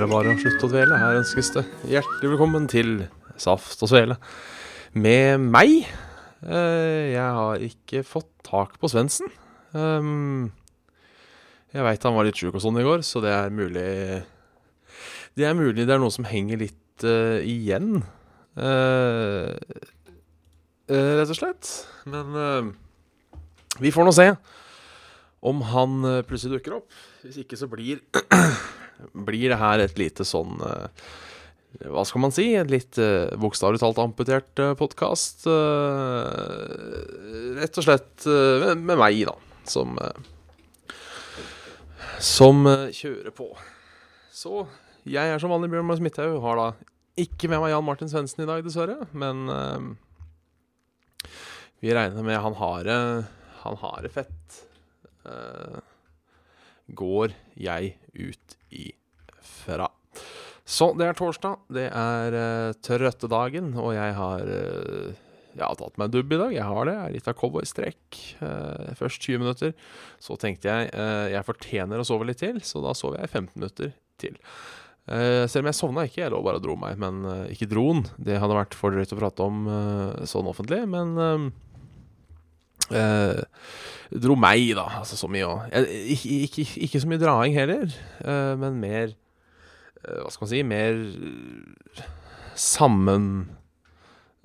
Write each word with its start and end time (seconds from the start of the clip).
Er 0.00 0.06
det 0.06 0.14
bare 0.14 0.32
å 0.32 0.38
slutte 0.40 0.64
å 0.64 0.70
dvele. 0.70 0.96
Her 0.96 1.18
ønskes 1.18 1.50
det 1.52 1.62
hjertelig 1.90 2.30
velkommen 2.30 2.64
til 2.72 3.02
Saft 3.36 3.82
og 3.84 3.90
Svele. 3.90 4.14
Med 4.96 5.42
meg. 5.44 5.82
Eh, 6.40 7.10
jeg 7.12 7.34
har 7.36 7.64
ikke 7.66 8.00
fått 8.08 8.30
tak 8.46 8.78
på 8.80 8.88
Svendsen. 8.88 9.28
Um, 9.76 10.48
jeg 11.74 11.84
veit 11.84 12.06
han 12.08 12.16
var 12.16 12.24
litt 12.24 12.40
sjuk 12.40 12.56
og 12.56 12.64
sånn 12.64 12.80
i 12.80 12.86
går, 12.86 13.04
så 13.04 13.20
det 13.20 13.34
er 13.34 13.52
mulig 13.52 13.84
Det 15.36 15.46
er 15.46 15.54
mulig 15.58 15.84
det 15.84 15.92
er 15.92 16.00
noe 16.00 16.16
som 16.16 16.24
henger 16.24 16.64
litt 16.64 17.04
eh, 17.04 17.44
igjen. 17.44 18.00
Eh, 18.56 19.52
eh, 20.88 21.12
rett 21.20 21.36
og 21.36 21.42
slett. 21.42 21.74
Men 22.08 22.40
eh, 22.46 22.72
vi 23.84 23.92
får 23.92 24.08
nå 24.08 24.16
se 24.16 24.30
om 25.44 25.60
han 25.76 26.04
eh, 26.08 26.22
plutselig 26.24 26.56
dukker 26.56 26.80
opp. 26.80 27.02
Hvis 27.20 27.42
ikke 27.44 27.60
så 27.60 27.68
blir 27.68 28.00
blir 29.12 29.52
det 29.52 29.60
her 29.60 29.82
et 29.84 29.98
lite 30.00 30.24
sånn 30.28 30.60
eh, 30.66 30.88
Hva 31.86 32.02
skal 32.08 32.24
man 32.24 32.34
si? 32.34 32.48
Et 32.58 32.70
litt 32.70 32.98
uh, 32.98 33.30
bokstavelig 33.38 33.78
talt 33.82 34.00
amputert 34.02 34.58
uh, 34.58 34.72
podkast. 34.78 35.46
rett 37.60 37.78
og 37.78 37.86
slett 37.86 38.26
eh, 38.26 38.64
med, 38.64 38.84
med 38.90 38.98
meg, 39.00 39.22
da, 39.28 39.36
som 39.70 39.98
eh, 40.00 40.28
Som 42.20 42.66
eh, 42.68 42.88
kjører 42.92 43.32
på. 43.36 43.48
Så 44.34 44.66
jeg 45.08 45.32
er 45.32 45.40
som 45.40 45.52
vanlig 45.52 45.70
Bjørn 45.72 45.88
Mars 45.88 46.02
Midthaug. 46.04 46.40
Har 46.44 46.58
da 46.60 46.66
ikke 47.20 47.48
med 47.48 47.62
meg 47.62 47.72
Jan 47.72 47.86
Martin 47.86 48.10
Svendsen 48.10 48.44
i 48.44 48.48
dag, 48.48 48.64
dessverre. 48.64 48.98
Men 49.16 49.46
eh, 49.48 51.28
vi 51.80 51.94
regner 51.96 52.26
med 52.26 52.40
han 52.44 52.58
har 52.58 52.84
det 52.84 53.00
Han 53.62 53.76
har 53.80 54.02
det 54.04 54.12
fett. 54.12 54.60
Eh, 55.28 55.80
går 56.96 57.36
jeg 57.60 57.94
ut 58.14 58.56
ifra. 58.70 59.88
Så 60.70 60.92
det 60.98 61.08
er 61.08 61.18
torsdag. 61.18 61.64
Det 61.72 61.88
er 61.88 62.36
uh, 62.36 62.78
trøttedagen, 62.86 63.72
og 63.80 63.94
jeg 63.96 64.16
har 64.18 64.44
uh, 64.46 65.14
Jeg 65.56 65.64
har 65.64 65.78
tatt 65.80 65.96
meg 65.98 66.06
en 66.06 66.14
dubb 66.14 66.34
i 66.34 66.38
dag. 66.38 66.52
Jeg 66.54 66.66
har 66.68 66.86
det. 66.86 66.94
Jeg 66.94 67.06
er 67.06 67.14
litt 67.16 67.30
av 67.30 67.38
cowboystrekk. 67.40 68.20
Uh, 68.42 68.92
først 68.98 69.26
20 69.26 69.42
minutter. 69.42 69.72
Så 70.22 70.38
tenkte 70.38 70.70
jeg 70.70 70.92
uh, 70.94 71.26
jeg 71.32 71.48
fortjener 71.48 72.02
å 72.02 72.06
sove 72.06 72.28
litt 72.28 72.42
til, 72.42 72.60
så 72.62 72.84
da 72.84 72.94
sover 72.94 73.24
jeg 73.24 73.32
15 73.32 73.56
minutter 73.58 73.90
til. 74.22 74.38
Uh, 75.10 75.48
selv 75.50 75.64
om 75.64 75.72
jeg 75.72 75.80
sovna 75.80 76.06
ikke, 76.06 76.22
jeg 76.22 76.34
lå 76.36 76.44
bare 76.46 76.62
og 76.62 76.68
dro 76.68 76.78
meg. 76.78 77.00
Men 77.02 77.24
ikke 77.50 77.70
droen. 77.72 78.04
Det 78.22 78.38
hadde 78.38 78.60
vært 78.60 78.78
for 78.78 78.94
drøyt 78.94 79.16
å 79.16 79.18
prate 79.18 79.50
om 79.50 79.66
sånn 80.30 80.52
offentlig. 80.52 80.84
Men 80.92 81.18
Eh, 81.18 81.48
dro 82.90 84.34
meg, 84.38 84.72
da. 84.78 84.86
Altså 85.00 85.16
så 85.18 85.28
mye 85.30 85.46
òg. 85.46 85.70
Ikke, 86.14 86.36
ikke, 86.48 86.66
ikke 86.86 87.00
så 87.02 87.10
mye 87.10 87.22
draing 87.22 87.54
heller, 87.54 87.92
eh, 88.24 88.54
men 88.58 88.80
mer 88.82 89.12
eh, 89.12 90.18
Hva 90.24 90.30
skal 90.32 90.46
man 90.46 90.50
si 90.50 90.62
Mer 90.66 90.98
sammen 92.58 93.26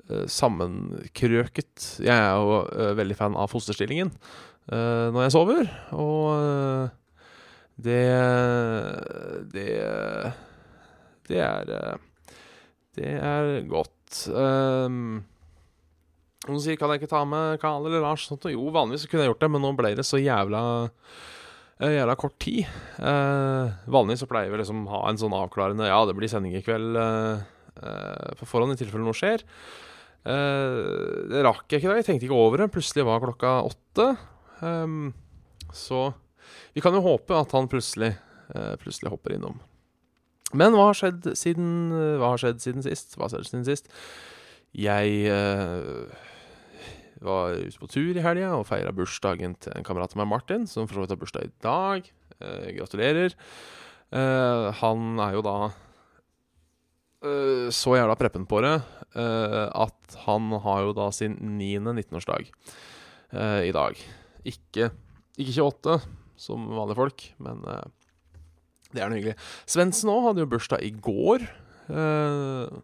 eh, 0.09 0.25
Sammenkrøket. 0.29 1.87
Jeg 2.05 2.13
er 2.13 2.35
jo 2.37 2.61
eh, 2.69 2.93
veldig 2.99 3.17
fan 3.17 3.37
av 3.39 3.49
fosterstillingen 3.51 4.13
eh, 4.13 5.07
når 5.11 5.25
jeg 5.25 5.35
sover, 5.35 5.71
og 5.97 6.29
eh, 6.37 6.93
det 7.85 8.01
Det 9.51 9.69
Det 11.27 11.39
er 11.43 11.97
Det 12.95 13.09
er 13.19 13.65
godt. 13.67 14.21
Um, 14.31 15.25
noen 16.51 16.61
sier 16.63 16.77
kan 16.79 16.91
jeg 16.93 17.01
ikke 17.01 17.13
ta 17.13 17.23
med 17.27 17.59
Karl 17.61 17.87
eller 17.87 18.03
Lars? 18.03 18.27
Sånt. 18.29 18.45
Jo, 18.51 18.67
vanligvis 18.73 19.07
kunne 19.09 19.25
jeg 19.25 19.33
gjort 19.33 19.45
det, 19.45 19.49
men 19.55 19.63
nå 19.65 19.71
ble 19.77 19.93
det 19.97 20.05
så 20.07 20.19
jævla 20.21 20.61
eh, 21.79 21.95
Jævla 21.97 22.15
kort 22.19 22.37
tid. 22.43 22.69
Eh, 22.99 23.73
vanligvis 23.91 24.23
så 24.23 24.29
pleier 24.31 24.53
vi 24.53 24.61
liksom 24.61 24.85
ha 24.91 25.01
en 25.09 25.19
sånn 25.19 25.35
avklarende 25.35 25.89
Ja, 25.89 26.03
det 26.07 26.15
blir 26.17 26.31
sending 26.31 26.55
i 26.55 26.63
kveld 26.65 26.99
eh, 27.01 27.43
eh, 27.81 28.29
på 28.39 28.47
forhånd, 28.49 28.75
i 28.75 28.79
tilfelle 28.79 29.05
noe 29.05 29.17
skjer. 29.17 29.43
Eh, 30.25 30.79
det 31.31 31.43
rakk 31.45 31.65
jeg 31.69 31.83
ikke 31.83 31.91
da. 31.91 31.97
Jeg 31.99 32.09
tenkte 32.09 32.29
ikke 32.29 32.43
over 32.45 32.63
det. 32.63 32.71
Plutselig 32.73 33.07
var 33.07 33.23
klokka 33.23 33.55
åtte. 33.67 34.11
Um, 34.63 35.09
så 35.75 36.07
vi 36.75 36.83
kan 36.83 36.95
jo 36.95 37.03
håpe 37.05 37.35
at 37.37 37.51
han 37.55 37.69
plutselig, 37.71 38.13
eh, 38.53 38.75
plutselig 38.81 39.11
hopper 39.13 39.35
innom. 39.35 39.59
Men 40.55 40.75
hva 40.77 40.89
har 40.91 40.97
skjedd 40.97 41.27
siden, 41.35 41.91
hva 42.21 42.33
har 42.33 42.41
skjedd 42.41 42.61
siden 42.63 42.85
sist? 42.85 43.17
Hva 43.17 43.25
har 43.25 43.33
skjedd 43.33 43.49
siden 43.49 43.67
sist? 43.67 43.89
Jeg 44.75 45.25
eh, 45.31 46.23
var 47.23 47.55
ute 47.55 47.79
på 47.79 47.89
tur 47.91 48.17
i 48.17 48.23
helga 48.23 48.51
og 48.57 48.67
feira 48.69 48.91
bursdagen 48.95 49.55
til 49.61 49.73
en 49.75 49.85
kamerat 49.87 50.15
av 50.15 50.21
meg, 50.21 50.31
Martin, 50.33 50.67
som 50.67 50.87
for 50.87 50.97
så 50.97 51.05
vidt 51.05 51.15
har 51.15 51.21
bursdag 51.21 51.47
i 51.47 51.53
dag. 51.63 52.11
Eh, 52.41 52.69
gratulerer. 52.77 53.35
Eh, 54.15 54.67
han 54.81 55.21
er 55.23 55.37
jo 55.37 55.43
da 55.45 55.55
eh, 57.23 57.67
så 57.73 57.95
jævla 57.97 58.17
preppen 58.19 58.45
på 58.49 58.61
det 58.65 58.75
eh, 59.15 59.65
at 59.71 60.17
han 60.25 60.51
har 60.65 60.85
jo 60.87 60.95
da 60.97 61.09
sin 61.15 61.37
niende 61.57 61.95
19-årsdag 61.95 62.49
eh, 62.49 63.61
i 63.69 63.73
dag. 63.75 63.99
Ikke, 64.45 64.91
ikke 65.39 65.55
28, 65.61 65.99
som 66.39 66.67
vanlige 66.75 66.99
folk, 66.99 67.29
men 67.41 67.63
det 68.95 69.03
er 69.03 69.09
noe 69.11 69.19
hyggelig. 69.19 69.37
Svendsen 69.67 70.11
òg 70.11 70.29
hadde 70.29 70.43
jo 70.43 70.51
bursdag 70.51 70.83
i 70.85 70.91
går. 71.03 71.47
Eh, 71.91 72.75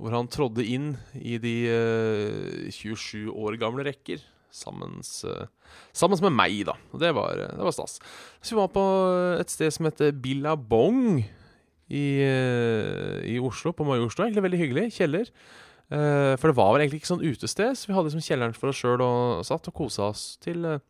hvor 0.00 0.16
han 0.16 0.30
trådde 0.32 0.64
inn 0.64 0.92
i 1.14 1.36
de 1.42 1.54
uh, 1.68 2.68
27 2.72 3.30
år 3.30 3.58
gamle 3.60 3.84
rekker. 3.86 4.22
Sammens, 4.50 5.20
uh, 5.28 5.46
sammen 5.94 6.18
med 6.24 6.34
meg, 6.40 6.62
da. 6.66 6.74
Og 6.90 7.02
det 7.02 7.12
var, 7.14 7.36
det 7.52 7.66
var 7.66 7.76
stas. 7.76 8.00
Så 8.40 8.56
vi 8.56 8.62
var 8.62 8.72
på 8.74 8.84
et 9.38 9.52
sted 9.52 9.70
som 9.76 9.86
heter 9.86 10.16
Billabong 10.16 11.20
i, 11.20 12.06
uh, 12.24 13.18
i 13.28 13.36
Oslo, 13.44 13.76
på 13.76 13.86
Majorstua. 13.86 14.26
Egentlig 14.26 14.48
veldig 14.48 14.62
hyggelig. 14.64 14.86
Kjeller. 14.96 15.34
Eh, 15.90 16.36
for 16.38 16.50
det 16.50 16.54
var 16.58 16.70
vel 16.70 16.84
egentlig 16.84 17.00
ikke 17.02 17.10
sånn 17.10 17.26
utested, 17.26 17.74
så 17.74 17.90
vi 17.90 17.96
hadde 17.96 18.06
liksom 18.12 18.22
kjelleren 18.22 18.54
for 18.54 18.70
oss 18.70 18.78
sjøl 18.78 19.02
og 19.02 19.42
satt 19.46 19.66
og 19.66 19.74
kosa 19.74 20.10
oss 20.12 20.24
til, 20.42 20.62
eh, 20.62 20.82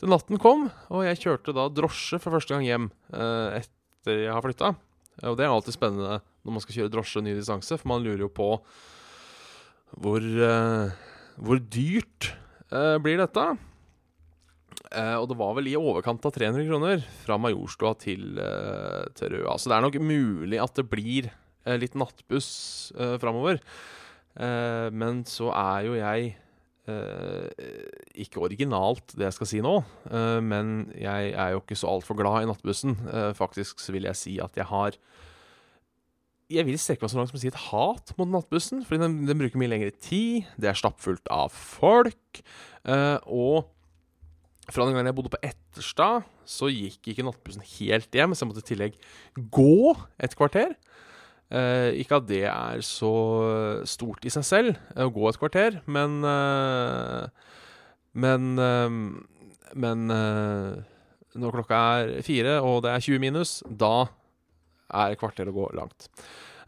til 0.00 0.12
natten 0.12 0.40
kom. 0.40 0.70
Og 0.88 1.04
jeg 1.04 1.20
kjørte 1.20 1.56
da 1.56 1.68
drosje 1.68 2.20
for 2.22 2.32
første 2.32 2.56
gang 2.56 2.64
hjem 2.64 2.86
eh, 3.12 3.60
etter 3.60 4.24
jeg 4.24 4.32
har 4.32 4.44
flytta. 4.46 4.72
Og 5.28 5.36
det 5.36 5.44
er 5.44 5.52
alltid 5.52 5.76
spennende 5.76 6.22
når 6.44 6.56
man 6.56 6.64
skal 6.64 6.78
kjøre 6.78 6.92
drosje 6.92 7.22
ny 7.24 7.34
distanse, 7.36 7.76
for 7.76 7.90
man 7.90 8.04
lurer 8.04 8.24
jo 8.24 8.32
på 8.32 8.54
hvor, 9.98 10.22
uh, 10.22 10.92
hvor 11.40 11.60
dyrt 11.72 12.30
uh, 12.70 12.96
blir 13.02 13.20
dette? 13.20 13.46
Uh, 14.90 15.16
og 15.20 15.28
det 15.30 15.38
var 15.38 15.54
vel 15.58 15.70
i 15.70 15.78
overkant 15.78 16.26
av 16.26 16.34
300 16.34 16.66
kroner 16.68 17.06
fra 17.24 17.38
Majorstua 17.40 17.94
til, 18.00 18.38
til 19.18 19.36
Røa. 19.36 19.56
Så 19.58 19.70
det 19.70 19.78
er 19.78 19.86
nok 19.86 19.98
mulig 20.02 20.60
at 20.62 20.76
det 20.78 20.88
blir 20.90 21.30
litt 21.80 21.96
nattbuss 21.98 22.50
uh, 22.98 23.16
framover. 23.20 23.60
Men 24.40 25.24
så 25.26 25.48
er 25.50 25.88
jo 25.88 25.96
jeg 25.98 26.36
ikke 28.22 28.40
originalt, 28.46 29.12
det 29.18 29.26
jeg 29.26 29.34
skal 29.36 29.48
si 29.50 29.58
nå. 29.62 29.72
men 30.46 30.70
jeg 30.94 31.32
er 31.34 31.50
jo 31.52 31.60
ikke 31.60 31.76
så 31.76 31.90
altfor 31.90 32.16
glad 32.16 32.44
i 32.46 32.48
nattbussen. 32.48 32.94
Faktisk 33.36 33.82
så 33.82 33.92
vil 33.92 34.06
jeg 34.06 34.18
si 34.18 34.36
at 34.40 34.56
jeg 34.56 34.68
har 34.70 34.96
jeg 36.50 36.66
vil 36.66 36.78
strekke 36.80 37.04
meg 37.04 37.12
så 37.12 37.18
langt 37.20 37.30
som 37.32 37.38
å 37.38 37.42
si 37.42 37.50
et 37.50 37.60
hat 37.70 38.12
mot 38.18 38.30
nattbussen. 38.30 38.82
Fordi 38.86 39.00
den, 39.04 39.18
den 39.28 39.38
bruker 39.40 39.60
mye 39.60 39.70
lengre 39.70 39.92
tid, 40.02 40.48
det 40.60 40.70
er 40.72 40.78
stappfullt 40.78 41.30
av 41.32 41.52
folk. 41.54 42.42
eh, 42.84 43.18
og 43.26 43.70
fra 44.70 44.84
den 44.86 44.94
gangen 44.94 45.08
jeg 45.10 45.16
bodde 45.18 45.32
på 45.32 45.40
Etterstad, 45.42 46.26
så 46.46 46.68
gikk 46.70 47.08
ikke 47.10 47.24
nattbussen 47.26 47.64
helt 47.78 48.14
hjem, 48.14 48.34
så 48.36 48.44
jeg 48.44 48.50
måtte 48.52 48.62
i 48.62 48.68
tillegg 48.68 48.98
gå 49.50 49.96
et 50.22 50.36
kvarter. 50.38 50.76
Eh, 51.50 51.96
ikke 51.98 52.20
at 52.20 52.28
det 52.28 52.44
er 52.46 52.82
så 52.86 53.10
stort 53.90 54.22
i 54.26 54.30
seg 54.30 54.46
selv, 54.46 54.76
eh, 54.94 55.02
å 55.02 55.10
gå 55.10 55.26
et 55.30 55.40
kvarter, 55.42 55.80
men 55.90 56.20
eh, 56.22 57.26
Men 58.14 58.46
eh, 58.58 58.94
Men 59.74 60.10
eh, 60.10 60.78
når 61.38 61.52
klokka 61.54 61.80
er 62.02 62.22
fire, 62.26 62.56
og 62.62 62.82
det 62.82 62.90
er 62.90 63.02
20 63.06 63.20
minus, 63.22 63.62
da 63.66 64.08
er 64.90 65.18
kvarter 65.20 65.50
å 65.50 65.56
gå 65.56 65.66
langt. 65.78 66.10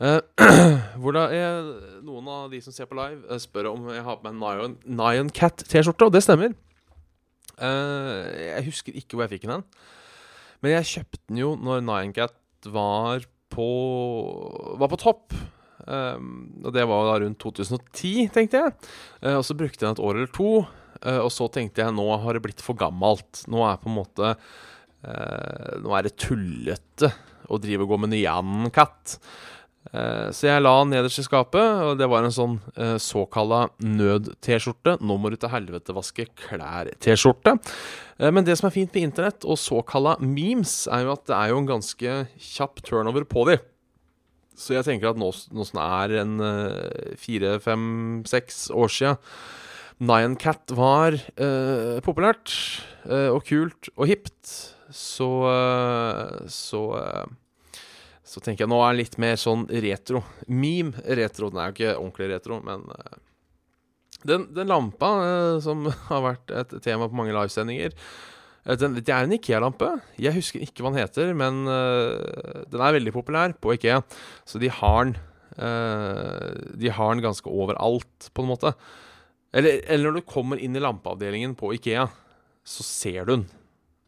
Uh, 0.02 0.18
hvordan 1.02 1.30
er 1.36 1.66
noen 2.02 2.28
av 2.32 2.50
de 2.50 2.58
som 2.64 2.74
ser 2.74 2.88
på 2.90 2.96
live, 2.98 3.22
eh, 3.30 3.38
spør 3.38 3.68
om 3.70 3.84
jeg 3.92 4.02
har 4.02 4.18
på 4.18 4.26
meg 4.26 4.34
en 4.34 4.40
Nion, 4.42 4.76
Nion 4.98 5.30
Cat 5.30 5.62
T-skjorte, 5.68 6.08
og 6.08 6.16
det 6.16 6.24
stemmer. 6.26 6.56
Uh, 7.54 8.26
jeg 8.34 8.66
husker 8.66 8.98
ikke 8.98 9.14
hvor 9.14 9.28
jeg 9.28 9.36
fikk 9.36 9.46
den 9.46 9.60
hen. 9.60 9.66
Men 10.62 10.76
jeg 10.76 10.90
kjøpte 10.90 11.22
den 11.28 11.42
jo 11.42 11.54
når 11.58 11.82
Ninecat 11.86 12.70
var 12.70 13.26
på 13.52 13.66
Var 14.80 14.88
på 14.88 14.98
topp. 15.02 15.34
Um, 15.82 16.62
og 16.62 16.70
det 16.72 16.86
var 16.88 17.08
da 17.08 17.16
rundt 17.20 17.42
2010, 17.42 18.30
tenkte 18.32 18.62
jeg. 18.62 18.74
Uh, 19.20 19.36
og 19.36 19.46
så 19.46 19.58
brukte 19.58 19.82
jeg 19.82 19.90
den 19.90 19.98
et 19.98 20.06
år 20.06 20.18
eller 20.18 20.32
to. 20.34 20.52
Og 21.02 21.32
så 21.34 21.48
tenkte 21.50 21.82
jeg 21.82 21.94
nå 21.96 22.04
har 22.22 22.36
det 22.36 22.44
blitt 22.44 22.60
for 22.62 22.78
gammelt. 22.78 23.40
Nå 23.50 23.64
er 23.66 23.80
på 23.82 23.90
en 23.90 23.96
måte 23.96 24.28
Nå 25.82 25.96
er 25.98 26.04
det 26.06 26.12
tullete 26.22 27.08
å 27.48 27.58
drive 27.62 27.86
og 27.86 27.94
gå 27.94 28.02
med 28.04 28.14
Nyan-katt. 28.14 29.18
Uh, 29.90 30.30
så 30.30 30.46
jeg 30.46 30.62
la 30.62 30.72
den 30.78 30.92
nederst 30.94 31.18
i 31.18 31.24
skapet, 31.26 31.80
og 31.82 31.96
det 31.98 32.06
var 32.08 32.24
en 32.24 32.34
sånn 32.34 32.54
uh, 32.78 32.94
såkalla 33.02 33.64
nød-T-skjorte. 33.82 34.94
Nå 35.02 35.16
må 35.18 35.32
du 35.32 35.36
til 35.40 35.50
helvete 35.52 35.96
vaske 35.96 36.28
klær-T-skjorte. 36.44 37.58
men 38.22 38.46
det 38.46 38.54
som 38.58 38.68
er 38.68 38.76
fint 38.76 38.94
med 38.94 39.08
internett 39.08 39.44
og 39.44 39.58
såkalla 39.58 40.14
memes, 40.22 40.86
er 40.86 41.02
jo 41.04 41.12
at 41.16 41.26
det 41.26 41.36
er 41.36 41.50
jo 41.50 41.58
en 41.58 41.70
ganske 41.72 42.14
kjapp 42.38 42.84
turnover 42.86 43.26
på 43.26 43.44
de. 43.50 43.58
Så 44.56 44.76
jeg 44.76 44.86
tenker 44.86 45.10
at 45.10 45.18
nå, 45.18 45.32
som 45.34 45.80
det 45.80 45.88
er 45.88 46.14
en 46.22 46.36
fire, 47.18 47.56
fem, 47.64 47.84
seks 48.28 48.68
år 48.70 48.92
sia 48.92 49.16
Nyan 50.02 50.36
Cat 50.38 50.70
var 50.76 51.16
uh, 51.18 51.98
populært 52.04 52.54
og 53.02 53.42
kult 53.48 53.88
og 53.96 54.06
hipt, 54.06 54.52
så 54.96 55.30
uh, 55.48 56.42
Så 56.50 56.84
så 58.32 58.40
tenker 58.40 58.64
jeg 58.64 58.70
nå 58.70 58.78
er 58.80 58.94
det 58.94 59.02
litt 59.02 59.16
mer 59.20 59.34
sånn 59.36 59.66
retro. 59.82 60.22
Meme-retro. 60.48 61.50
Den 61.52 61.58
er 61.60 61.68
jo 61.68 61.74
ikke 61.74 61.96
ordentlig 61.98 62.28
retro, 62.30 62.60
men 62.64 62.86
den, 64.24 64.46
den, 64.54 64.70
lampa 64.70 65.10
som 65.60 65.82
har 66.08 66.22
vært 66.24 66.54
et 66.62 66.72
tema 66.84 67.10
på 67.10 67.18
mange 67.18 67.34
livesendinger 67.34 67.92
den, 68.78 68.94
Det 69.02 69.10
er 69.10 69.26
en 69.26 69.34
Ikea-lampe. 69.36 69.90
Jeg 70.22 70.36
husker 70.38 70.64
ikke 70.64 70.86
hva 70.86 70.94
den 70.94 71.02
heter, 71.02 71.34
men 71.36 71.64
den 71.66 72.84
er 72.86 72.96
veldig 72.96 73.12
populær 73.12 73.52
på 73.58 73.74
Ikea. 73.74 74.00
Så 74.48 74.62
de 74.62 74.70
har 74.70 75.10
den 75.10 75.18
De 76.78 76.88
har 76.88 77.10
den 77.12 77.24
ganske 77.26 77.50
overalt, 77.50 78.30
på 78.32 78.46
en 78.46 78.48
måte. 78.54 78.72
Eller, 79.52 79.82
eller, 79.84 80.08
når 80.08 80.22
du 80.22 80.30
kommer 80.30 80.62
inn 80.62 80.78
i 80.78 80.80
lampeavdelingen 80.80 81.52
på 81.58 81.74
Ikea, 81.76 82.06
så 82.64 82.86
ser 82.86 83.26
du 83.26 83.34
den. 83.34 83.44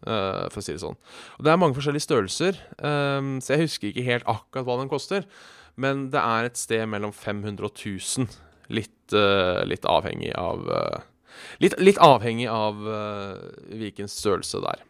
Uh, 0.04 0.50
for 0.52 0.60
å 0.60 0.64
si 0.64 0.74
det 0.74 0.82
sånn. 0.82 0.98
Og 1.38 1.44
Det 1.46 1.52
er 1.52 1.60
mange 1.60 1.76
forskjellige 1.78 2.04
størrelser, 2.04 2.58
um, 2.84 3.38
så 3.40 3.54
jeg 3.54 3.64
husker 3.64 3.88
ikke 3.88 4.04
helt 4.04 4.26
akkurat 4.28 4.66
hva 4.66 4.76
den 4.82 4.90
koster. 4.90 5.24
Men 5.80 6.10
det 6.12 6.20
er 6.20 6.44
et 6.44 6.58
sted 6.60 6.84
mellom 6.92 7.14
500 7.16 7.64
og 7.64 7.72
1000. 7.72 8.28
Litt, 8.76 9.12
uh, 9.16 9.64
litt 9.68 9.84
avhengig 9.88 10.34
av 10.40 10.60
uh, 10.68 10.98
litt, 11.60 11.76
litt, 11.80 12.00
avhengig 12.00 12.46
av 12.48 12.78
hvilken 13.72 14.08
størrelse 14.08 14.60
det 14.64 14.74
er. 14.74 14.84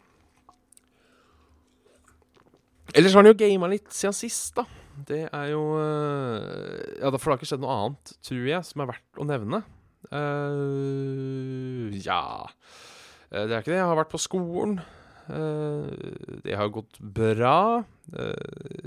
Ellers 2.95 3.15
har 3.15 3.23
han 3.23 3.31
jo 3.31 3.39
gama 3.39 3.67
litt 3.71 3.87
siden 3.95 4.15
sist, 4.15 4.53
da. 4.59 4.63
Det 5.07 5.25
er 5.27 5.47
jo 5.51 5.63
Ja, 5.75 7.09
for 7.11 7.17
det 7.17 7.33
har 7.33 7.39
ikke 7.39 7.49
skjedd 7.49 7.63
noe 7.63 7.79
annet, 7.79 8.13
tror 8.23 8.45
jeg, 8.47 8.61
som 8.67 8.83
er 8.83 8.91
verdt 8.93 9.19
å 9.19 9.27
nevne. 9.27 9.63
Ja 12.05 12.21
Det 13.33 13.49
er 13.49 13.57
ikke 13.59 13.73
det. 13.73 13.79
Jeg 13.81 13.89
har 13.89 13.99
vært 13.99 14.13
på 14.13 14.21
skolen. 14.21 14.77
Uh, 15.25 15.89
det 16.45 16.53
har 16.57 16.69
gått 16.73 16.99
bra. 16.99 17.83
Uh, 18.13 18.33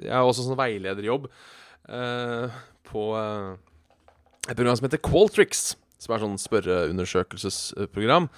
jeg 0.04 0.12
har 0.12 0.26
også 0.26 0.46
sånn 0.46 0.58
veilederjobb 0.58 1.30
på 2.88 3.02
et 3.16 4.56
program 4.58 4.76
som 4.76 4.84
heter 4.84 5.00
Qualtrics. 5.00 5.62
Som 5.98 6.12
er 6.14 6.20
sånn 6.20 6.36
spørreundersøkelsesprogram. 6.38 8.28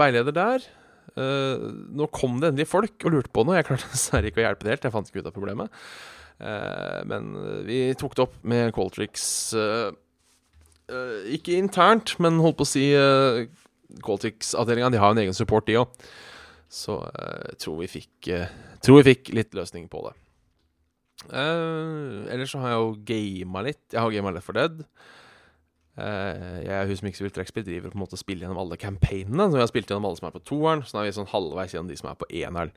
veileder 0.00 0.34
der. 0.34 0.66
nå 1.16 2.08
kom 2.10 2.40
det 2.42 2.50
endelig 2.50 2.66
folk 2.68 3.06
og 3.06 3.14
lurte 3.14 3.30
på 3.30 3.44
noe. 3.46 3.54
Jeg 3.60 3.68
klarte 3.68 3.86
dessverre 3.94 4.32
ikke 4.32 4.42
å 4.42 4.46
hjelpe 4.48 4.66
det 4.66 4.74
helt. 4.74 4.88
Jeg 4.88 4.94
fant 4.96 5.12
ikke 5.12 5.22
ut 5.22 5.30
av 5.30 5.36
problemet. 5.38 5.86
men 7.06 7.30
vi 7.70 7.78
tok 7.94 8.18
det 8.18 8.26
opp 8.26 8.34
med 8.42 8.74
Qualtrics. 8.74 9.54
Ikke 11.38 11.54
internt, 11.54 12.16
men 12.18 12.42
holdt 12.42 12.58
på 12.58 12.66
å 12.66 12.72
si 12.74 12.90
uh, 13.86 13.96
eh, 13.96 14.00
Qualtix-avdelinga 14.04 14.90
de 14.90 15.00
har 15.02 15.14
en 15.14 15.22
egen 15.22 15.34
support, 15.34 15.66
de 15.66 15.78
òg. 15.80 16.06
Så 16.68 16.98
jeg 16.98 17.52
uh, 17.52 17.58
tror, 17.62 17.76
vi 17.80 17.90
fikk, 17.90 18.30
uh, 18.34 18.48
tror 18.82 19.00
vi 19.00 19.12
fikk 19.12 19.34
litt 19.36 19.54
løsning 19.54 19.88
på 19.88 20.06
det. 20.08 20.14
ellers 21.32 22.50
så 22.52 22.58
har 22.60 22.74
jeg 22.74 22.80
jo 22.82 22.90
gama 23.08 23.62
litt. 23.64 23.84
Jeg 23.92 24.00
har 24.00 24.10
gama 24.12 24.34
Left 24.34 24.46
for 24.46 24.58
Dead. 24.58 24.82
jeg 25.96 26.98
og 27.00 27.22
vil 27.24 27.32
trekkspill, 27.32 27.64
driver 27.64 27.90
på 27.90 27.96
en 27.96 28.02
måte 28.04 28.18
spiller 28.20 28.44
gjennom 28.44 28.60
alle 28.60 28.76
campaignene. 28.76 29.48
Så 29.48 29.56
vi 29.56 29.62
har 29.62 29.70
spilt 29.70 29.88
gjennom 29.90 30.10
alle 30.10 30.18
som 30.18 30.28
er 30.28 30.34
på 30.36 30.44
toeren, 30.44 30.84
så 30.84 30.96
nå 30.96 31.02
er 31.02 31.08
vi 31.08 31.16
sånn 31.16 31.32
halvveis 31.32 31.72
gjennom 31.72 31.88
de 31.88 31.96
som 31.96 32.10
er 32.10 32.18
på 32.20 32.28
eneren. 32.30 32.74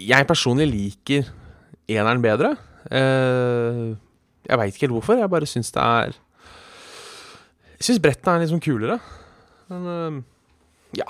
Jeg 0.00 0.26
personlig 0.26 0.66
liker 0.72 1.30
eneren 1.88 2.24
bedre. 2.24 2.56
jeg 2.90 4.58
veit 4.58 4.74
ikke 4.74 4.88
helt 4.88 4.98
hvorfor. 4.98 5.20
Jeg 5.20 5.30
bare 5.30 5.46
syns 5.46 5.70
det 5.72 5.82
er 5.82 6.18
jeg 7.82 7.88
syns 7.96 8.02
brettene 8.04 8.44
er 8.44 8.46
sånn 8.46 8.60
kulere. 8.62 9.00
Men 9.72 9.88
uh, 9.88 10.20
ja. 10.98 11.08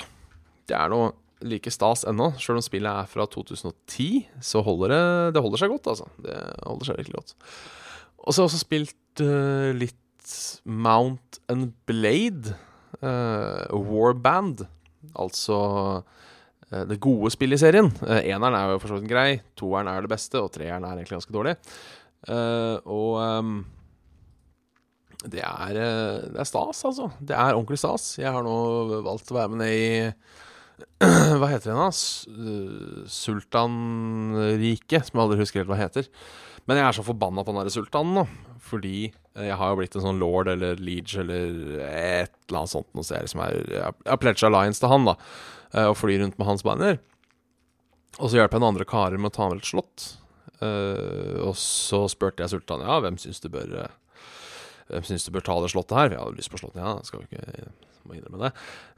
Det 0.71 0.79
er 0.79 0.91
noe 0.93 1.11
like 1.47 1.73
stas 1.75 2.05
ennå. 2.09 2.31
Sjøl 2.41 2.61
om 2.61 2.65
spillet 2.65 3.03
er 3.03 3.11
fra 3.11 3.27
2010, 3.27 4.27
så 4.45 4.63
holder 4.63 4.95
det 4.95 5.05
Det 5.37 5.43
holder 5.45 5.63
seg 5.63 5.73
godt, 5.75 5.91
altså. 5.95 6.09
Det 6.23 6.39
holder 6.63 6.89
seg 6.89 7.01
virkelig 7.01 7.19
godt. 7.19 7.35
Og 8.23 8.31
så 8.31 8.39
har 8.39 8.47
jeg 8.47 8.53
også 8.53 8.63
spilt 8.63 9.25
uh, 9.25 9.71
litt 9.75 10.37
Mount 10.65 11.41
and 11.51 11.73
Blade. 11.89 12.55
Uh, 13.03 13.67
Warband. 13.75 14.63
Altså 15.19 15.59
uh, 15.59 16.85
det 16.89 17.01
gode 17.03 17.33
spillet 17.35 17.59
i 17.59 17.65
serien. 17.67 17.91
eneren 18.07 18.55
er 18.57 18.71
jo 18.71 18.79
for 18.81 18.93
så 18.93 19.01
vidt 19.01 19.11
grei, 19.11 19.43
toeren 19.59 19.91
er 19.91 20.05
det 20.05 20.13
beste, 20.15 20.41
og 20.41 20.55
treeren 20.55 20.87
er 20.87 20.95
egentlig 20.95 21.19
ganske 21.19 21.35
dårlig. 21.35 21.57
og 22.31 23.19
um, 23.19 23.57
det 25.31 25.43
er, 25.43 25.77
eh, 25.79 26.31
det 26.33 26.41
er, 26.41 26.49
stas, 26.49 26.83
altså. 26.89 27.11
Det 27.21 27.35
er 27.37 27.55
ordentlig 27.55 27.79
stas. 27.79 28.17
Jeg 28.19 28.33
har 28.35 28.43
nå 28.43 29.03
valgt 29.07 29.31
å 29.31 29.39
være 29.39 29.53
med 29.53 29.63
ned 29.63 29.75
i 29.77 29.91
Hva 31.39 31.51
heter 31.51 31.71
det 31.71 31.77
da? 31.79 31.91
Eh, 31.93 33.03
Sultanriket, 33.13 35.07
som 35.07 35.19
jeg 35.21 35.27
aldri 35.27 35.43
husker 35.43 35.63
helt 35.63 35.71
hva 35.71 35.79
heter. 35.79 36.09
Men 36.67 36.79
jeg 36.79 36.87
er 36.89 36.99
så 36.99 37.07
forbanna 37.07 37.45
på 37.45 37.53
den 37.53 37.61
derre 37.61 37.75
sultanen 37.75 38.19
nå. 38.19 38.27
Fordi 38.63 39.13
jeg 39.13 39.59
har 39.59 39.73
jo 39.73 39.79
blitt 39.79 39.95
en 39.99 40.05
sånn 40.05 40.21
lord 40.23 40.51
eller 40.51 40.81
leage 40.83 41.19
eller 41.23 41.47
et 41.87 42.35
eller 42.49 42.63
annet 42.63 42.75
sånt. 42.75 42.91
Noe 42.97 43.07
sted. 43.07 43.31
jeg 43.31 43.83
har 43.83 44.21
pledga 44.23 44.49
alliance 44.49 44.83
til 44.83 44.91
han, 44.91 45.07
da. 45.07 45.17
Eh, 45.73 45.87
og 45.87 45.99
flyr 46.01 46.23
rundt 46.25 46.39
med 46.41 46.51
hans 46.51 46.67
banner. 46.67 46.99
Og 48.19 48.27
så 48.27 48.41
hjelper 48.41 48.59
jeg 48.59 48.65
noen 48.65 48.75
andre 48.75 48.91
karer 48.91 49.23
med 49.23 49.31
å 49.31 49.37
ta 49.39 49.49
med 49.49 49.63
et 49.63 49.71
slott. 49.71 50.11
og 50.63 51.57
så 51.59 52.05
spurte 52.07 52.45
jeg 52.45 52.53
sultanen 52.53 52.87
ja, 52.87 53.01
hvem 53.03 53.17
syns 53.19 53.41
du 53.43 53.49
bør 53.51 53.73
hvem 54.89 55.07
syns 55.07 55.25
du 55.27 55.33
bør 55.35 55.45
ta 55.47 55.57
det 55.63 55.71
slottet 55.73 55.99
her? 55.99 56.13
Vi 56.13 56.21
hadde 56.21 56.39
lyst 56.39 56.53
på 56.53 56.61
slottet, 56.61 56.83
ja. 56.83 56.95
Skal 57.07 57.23
vi 57.23 57.31
ikke 57.31 57.73
må 58.09 58.17
innrømme 58.17 58.43
det. 58.47 58.53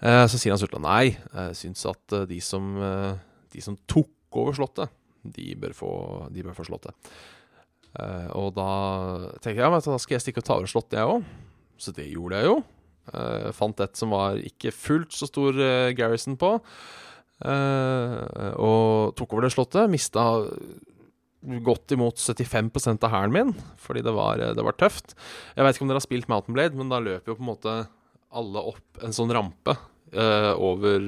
Eh, 0.04 0.24
så 0.30 0.40
sier 0.40 0.54
han 0.54 0.60
Sultan 0.60 0.84
nei. 0.84 1.14
Jeg 1.14 1.56
syns 1.60 1.84
at 1.90 2.16
eh, 2.16 2.26
de 2.30 2.40
som, 2.44 2.74
eh, 2.80 3.16
de 3.54 3.64
som 3.64 3.78
tok 3.90 4.40
over 4.40 4.56
slottet, 4.56 4.92
de 5.24 5.54
bør 5.60 5.74
få, 5.76 5.90
de 6.34 6.44
bør 6.44 6.56
få 6.56 6.66
slottet. 6.68 7.12
Eh, 7.94 8.28
og 8.36 8.54
da 8.56 8.68
tenker 9.44 9.62
jeg 9.62 9.80
at 9.80 9.90
da 9.90 9.98
skal 10.02 10.18
jeg 10.18 10.26
stikke 10.26 10.42
og 10.42 10.48
ta 10.48 10.58
over 10.58 10.70
slottet, 10.70 10.98
jeg 11.00 11.18
òg. 11.18 11.28
Så 11.80 11.94
det 11.94 12.08
gjorde 12.10 12.40
jeg 12.40 12.50
jo. 12.50 12.58
Eh, 13.12 13.48
fant 13.56 13.84
et 13.84 14.00
som 14.00 14.14
var 14.14 14.40
ikke 14.40 14.72
fullt 14.74 15.14
så 15.14 15.28
stor 15.30 15.58
eh, 15.60 15.92
garrison 15.96 16.38
på. 16.40 16.56
og 17.44 19.12
tok 19.18 19.32
over 19.34 19.44
det 19.44 19.52
slottet. 19.52 19.90
Mista 19.90 20.22
godt 21.64 21.92
imot 21.92 22.20
75 22.20 22.70
av 23.04 23.10
hæren 23.12 23.34
min, 23.34 23.52
fordi 23.80 24.02
det 24.04 24.14
var, 24.16 24.40
det 24.56 24.64
var, 24.64 24.76
tøft. 24.80 25.14
Jeg 25.56 25.66
vet 25.66 25.76
ikke 25.76 25.84
om 25.84 25.90
dere 25.90 26.00
har 26.00 26.06
spilt 26.06 26.30
Mountain 26.30 26.56
Blade, 26.56 26.78
men 26.78 26.92
da 26.92 27.02
løper 27.02 27.32
jo 27.32 27.38
på 27.38 27.44
en 27.44 27.50
måte 27.50 27.74
alle 28.34 28.62
opp 28.72 29.04
en 29.04 29.14
sånn 29.14 29.32
rampe 29.34 29.76
eh, 30.14 30.52
over 30.56 31.04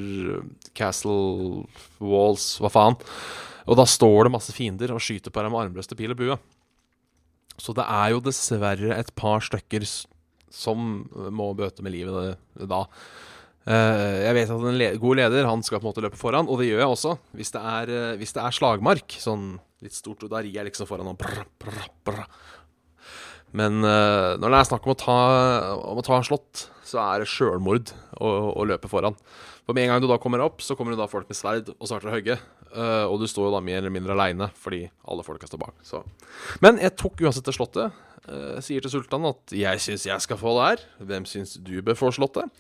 castle 0.77 1.65
walls, 1.99 2.57
hva 2.63 2.71
faen. 2.73 2.99
Og 3.67 3.79
da 3.81 3.87
står 3.89 4.27
det 4.27 4.35
masse 4.37 4.55
fiender 4.55 4.93
og 4.95 5.03
skyter 5.03 5.33
på 5.35 5.43
deg 5.43 5.51
med 5.51 5.65
armbrøste 5.65 5.99
pil 5.99 6.15
og 6.15 6.21
bue. 6.21 6.37
Så 7.57 7.73
det 7.75 7.87
er 7.89 8.13
jo 8.13 8.23
dessverre 8.23 8.99
et 8.99 9.11
par 9.17 9.43
stykker 9.43 9.87
som 9.87 11.07
må 11.35 11.51
bøte 11.59 11.83
med 11.83 11.97
livet 11.97 12.37
da. 12.69 12.85
Uh, 13.67 14.23
jeg 14.23 14.35
vet 14.37 14.51
at 14.55 14.67
en 14.71 15.01
god 15.03 15.19
leder 15.19 15.49
han 15.49 15.65
skal 15.67 15.81
på 15.81 15.89
en 15.89 15.91
måte 15.91 16.05
løpe 16.05 16.21
foran, 16.21 16.47
og 16.47 16.61
det 16.61 16.69
gjør 16.69 16.85
jeg 16.85 16.93
også. 16.93 17.15
Hvis 17.35 17.51
det 17.57 17.63
er, 17.73 17.95
hvis 18.21 18.37
det 18.37 18.45
er 18.45 18.55
slagmark, 18.55 19.17
sånn 19.19 19.57
litt 19.87 19.97
stort, 19.97 20.27
og 20.27 20.33
da 20.33 20.43
rir 20.43 20.55
jeg 20.55 20.69
liksom 20.69 20.89
foran 20.89 21.13
og 21.13 21.19
brr, 21.21 21.45
brr, 21.63 21.91
brr. 22.07 22.25
Men 23.57 23.79
uh, 23.85 24.35
når 24.41 24.53
det 24.53 24.59
er 24.59 24.69
snakk 24.69 24.87
om 24.87 24.93
å 24.93 24.99
ta, 25.01 25.19
om 25.93 26.01
å 26.01 26.05
ta 26.05 26.19
en 26.19 26.27
slott, 26.27 26.67
så 26.87 27.01
er 27.03 27.23
det 27.23 27.31
sjølmord 27.31 27.93
å, 28.19 28.31
å, 28.53 28.67
løpe 28.69 28.91
foran. 28.91 29.17
For 29.67 29.75
med 29.75 29.87
en 29.87 29.95
gang 29.95 30.03
du 30.03 30.09
da 30.11 30.19
kommer 30.23 30.43
opp, 30.45 30.61
så 30.63 30.77
kommer 30.79 30.95
det 30.95 31.01
da 31.01 31.09
folk 31.11 31.31
med 31.31 31.39
sverd 31.39 31.71
og 31.75 31.89
starter 31.89 32.11
å 32.11 32.17
hogge. 32.17 32.37
Uh, 32.75 33.07
og 33.07 33.23
du 33.23 33.29
står 33.31 33.49
jo 33.49 33.55
da 33.55 33.63
mer 33.65 33.81
eller 33.81 33.95
mindre 33.95 34.13
aleine 34.13 34.51
fordi 34.61 34.83
alle 35.09 35.25
folka 35.25 35.49
står 35.49 35.63
bak. 35.63 35.79
Så. 35.87 36.03
Men 36.65 36.83
jeg 36.83 36.97
tok 36.99 37.23
uansett 37.25 37.47
det 37.47 37.57
slottet. 37.57 38.05
Uh, 38.27 38.59
sier 38.65 38.83
til 38.83 38.93
sultanen 38.93 39.31
at 39.31 39.55
'jeg 39.55 39.81
syns 39.81 40.07
jeg 40.11 40.21
skal 40.27 40.41
få 40.41 40.59
det 40.59 40.67
her'. 40.67 40.85
Hvem 41.07 41.27
syns 41.31 41.57
du 41.63 41.79
bør 41.81 41.97
få 41.97 42.11
slottet? 42.11 42.51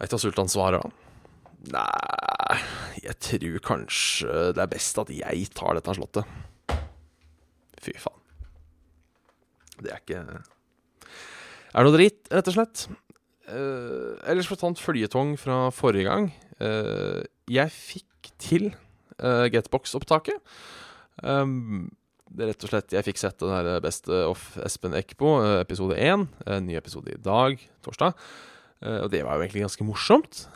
Veit 0.00 0.10
du 0.10 0.16
hva 0.16 0.24
sultanen 0.24 0.50
svarer 0.50 0.80
da? 0.80 1.03
Nei 1.72 2.58
Jeg 3.04 3.16
tror 3.22 3.62
kanskje 3.64 4.50
det 4.56 4.62
er 4.64 4.72
best 4.72 4.98
at 5.00 5.12
jeg 5.12 5.48
tar 5.56 5.78
dette 5.78 5.94
slottet. 5.96 6.28
Fy 7.84 7.94
faen. 8.00 8.20
Det 9.82 9.90
er 9.92 10.02
ikke 10.02 10.20
Er 10.24 11.82
det 11.82 11.88
noe 11.88 11.96
dritt, 11.96 12.20
rett 12.32 12.50
og 12.52 12.56
slett. 12.56 12.84
Uh, 13.44 14.14
ellers 14.30 14.48
for 14.48 14.56
å 14.56 14.60
ta 14.62 14.70
en 14.70 15.36
fra 15.40 15.58
forrige 15.74 16.08
gang. 16.08 16.30
Uh, 16.62 17.20
jeg 17.50 17.72
fikk 17.74 18.30
til 18.40 18.70
uh, 19.20 19.50
Getbox-opptaket. 19.52 20.38
Um, 21.20 21.90
det 22.34 22.48
rett 22.48 22.64
og 22.66 22.70
slett 22.72 22.94
Jeg 22.96 23.06
fikk 23.06 23.20
sett 23.20 23.38
den 23.38 23.52
der 23.52 23.82
Best 23.84 24.08
of 24.08 24.56
Espen 24.64 24.96
Eckbo, 24.96 25.36
episode 25.60 25.94
én. 25.94 26.24
ny 26.64 26.74
episode 26.74 27.12
i 27.12 27.20
dag, 27.20 27.60
torsdag. 27.84 28.16
og 28.82 29.10
det 29.12 29.22
var 29.22 29.36
jo 29.36 29.44
egentlig 29.44 29.62
ganske 29.62 29.86
morsomt. 29.86 30.48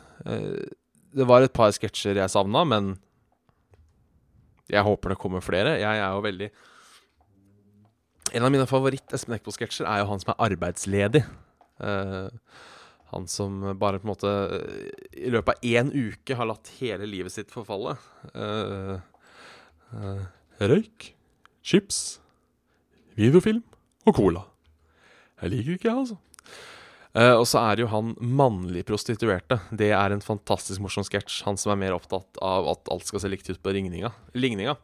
Det 1.15 1.27
var 1.29 1.43
et 1.43 1.53
par 1.55 1.71
sketsjer 1.73 2.19
jeg 2.19 2.31
savna, 2.31 2.63
men 2.67 2.93
jeg 4.69 4.85
håper 4.85 5.13
det 5.13 5.21
kommer 5.21 5.43
flere. 5.43 5.79
Jeg 5.81 6.01
er 6.01 6.11
jo 6.13 6.25
veldig 6.25 6.49
En 8.37 8.45
av 8.45 8.51
mine 8.53 8.67
favoritt-Espen 8.69 9.33
Eckbo-sketsjer 9.39 9.87
er 9.89 10.03
jo 10.03 10.09
han 10.11 10.19
som 10.21 10.35
er 10.35 10.43
arbeidsledig. 10.45 11.23
Uh, 11.81 12.29
han 13.09 13.25
som 13.25 13.63
bare 13.81 13.97
på 13.97 14.05
en 14.05 14.11
måte 14.11 14.33
i 15.17 15.31
løpet 15.33 15.55
av 15.55 15.65
én 15.65 15.89
uke 15.89 16.37
har 16.37 16.45
latt 16.45 16.69
hele 16.77 17.07
livet 17.09 17.33
sitt 17.33 17.49
forfalle. 17.49 17.95
Uh, 18.35 19.01
uh, 19.97 20.21
røyk, 20.61 21.09
chips, 21.65 22.19
videofilm 23.17 23.63
og 24.05 24.19
cola. 24.19 24.45
Jeg 25.41 25.55
liker 25.55 25.79
ikke, 25.79 25.89
jeg, 25.89 25.97
altså. 25.97 26.19
Uh, 27.17 27.35
og 27.39 27.47
så 27.49 27.57
er 27.63 27.75
det 27.75 27.81
jo 27.85 27.93
han 27.93 28.07
mannlig 28.21 28.83
prostituerte. 28.85 29.57
Det 29.71 29.89
er 29.97 30.09
en 30.13 30.21
fantastisk 30.21 30.79
morsom 30.83 31.03
sketsj. 31.07 31.43
Han 31.47 31.57
som 31.57 31.71
er 31.73 31.81
mer 31.81 31.93
opptatt 31.97 32.37
av 32.45 32.67
at 32.69 32.89
alt 32.93 33.05
skal 33.09 33.19
se 33.23 33.29
likt 33.31 33.49
ut 33.49 33.63
på 33.63 33.73
ligninga. 33.73 34.11
ligninga. 34.33 34.75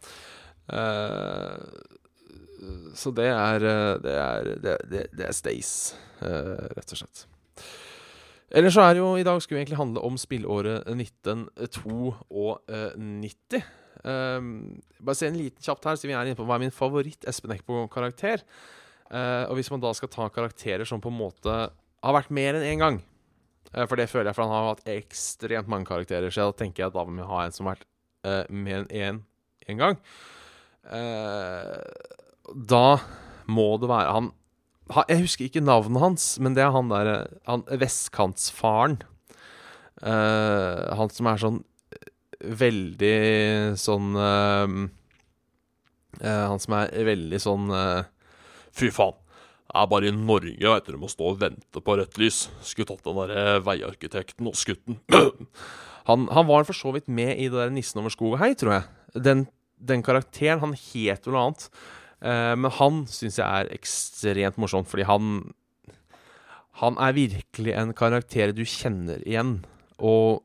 så 2.97 3.11
det 3.13 3.29
er 3.29 3.59
Det 4.01 4.15
er, 4.17 4.43
det, 4.63 4.77
det, 4.89 5.07
det 5.13 5.25
er 5.29 5.33
rett 6.73 6.91
og 6.91 6.97
slett. 6.97 7.27
Eller 8.55 8.71
så 8.73 8.85
er 8.85 8.95
det 8.95 9.01
jo 9.01 9.09
I 9.19 9.25
dag 9.25 9.41
skulle 9.41 9.57
vi 9.57 9.61
egentlig 9.65 9.81
handle 9.81 10.01
om 10.05 10.17
spillåret 10.17 10.87
1992. 10.87 13.63
Um, 14.05 14.81
bare 15.01 15.17
se 15.17 15.27
en 15.27 15.39
liten 15.39 15.63
kjapt 15.65 15.85
her, 15.87 15.95
så 15.97 16.07
vi 16.07 16.13
er 16.13 16.27
inne 16.27 16.37
på 16.37 16.45
hva 16.45 16.59
er 16.59 16.65
min 16.67 16.73
favoritt 16.73 17.25
Espen 17.29 17.55
Eckbo-karakter. 17.55 18.43
Uh, 19.09 19.49
og 19.49 19.57
hvis 19.57 19.71
man 19.73 19.81
da 19.81 19.93
skal 19.97 20.11
ta 20.13 20.27
karakterer 20.33 20.85
som 20.85 21.01
på 21.01 21.09
en 21.09 21.17
måte 21.17 21.55
har 22.03 22.17
vært 22.17 22.33
mer 22.35 22.57
enn 22.57 22.67
én 22.67 22.81
gang 22.81 22.97
uh, 23.73 23.85
For 23.85 23.95
det 23.99 24.09
føler 24.11 24.31
jeg, 24.31 24.37
for 24.37 24.45
han 24.45 24.55
har 24.55 24.71
hatt 24.73 24.89
ekstremt 24.95 25.71
mange 25.71 25.87
karakterer, 25.89 26.33
så 26.33 26.49
da 26.49 26.57
tenker 26.63 26.83
jeg 26.83 26.91
at 26.91 26.97
da 26.97 27.05
må 27.07 27.19
vi 27.19 27.29
ha 27.29 27.43
en 27.45 27.55
som 27.55 27.69
har 27.69 27.77
vært 27.77 27.87
uh, 28.27 28.43
mer 28.53 28.83
enn 28.83 28.91
én 28.91 29.23
en 29.65 29.79
gang. 29.81 29.95
da 32.69 32.87
må 33.49 33.63
det 33.81 33.87
være 33.89 34.11
Han 34.13 34.27
jeg 35.09 35.23
husker 35.23 35.47
ikke 35.47 35.63
navnet 35.65 36.01
hans, 36.01 36.25
men 36.37 36.53
det 36.53 36.61
er 36.61 36.73
han 36.75 36.91
derre 36.91 37.77
vestkantsfaren. 37.81 38.99
Uh, 40.03 40.93
han 40.99 41.09
som 41.09 41.29
er 41.31 41.41
sånn 41.41 41.61
veldig 42.45 43.15
sånn 43.79 44.09
uh, 44.19 44.73
uh, 46.19 46.43
Han 46.51 46.59
som 46.61 46.75
er 46.77 47.07
veldig 47.07 47.39
sånn 47.41 47.71
Fy 48.75 48.91
faen. 48.91 49.15
Er 49.75 49.89
bare 49.91 50.07
i 50.09 50.15
Norge 50.15 50.71
veit 50.71 50.87
du, 50.87 50.95
må 50.99 51.09
stå 51.11 51.33
og 51.33 51.41
vente 51.41 51.81
på 51.83 51.97
rødt 51.99 52.19
lys. 52.21 52.45
Skulle 52.63 52.87
tatt 52.87 53.03
den 53.03 53.19
der 53.19 53.59
veiarkitekten 53.65 54.47
og 54.47 54.55
skutt 54.59 54.83
den. 54.87 55.01
han, 56.09 56.29
han, 56.31 56.47
var 56.47 56.67
for 56.67 56.77
så 56.77 56.93
vidt 56.95 57.09
med 57.11 57.35
i 57.35 57.49
det 57.49 57.59
der 57.59 57.73
'Nissen 57.73 57.99
over 58.01 58.13
skog 58.13 58.37
og 58.37 58.41
hei', 58.43 58.55
tror 58.55 58.77
jeg. 58.77 58.87
Den, 59.25 59.45
den 59.79 60.03
karakteren, 60.03 60.63
han 60.63 60.77
het 60.77 61.27
noe 61.27 61.43
annet. 61.43 61.67
Eh, 62.23 62.55
men 62.55 62.71
han 62.79 63.03
syns 63.11 63.39
jeg 63.41 63.45
er 63.45 63.73
ekstremt 63.75 64.59
morsom, 64.61 64.87
fordi 64.87 65.07
han 65.09 65.53
Han 66.75 66.97
er 66.99 67.13
virkelig 67.15 67.71
en 67.71 67.93
karakter 67.95 68.51
du 68.51 68.65
kjenner 68.67 69.21
igjen, 69.23 69.61
og 69.95 70.43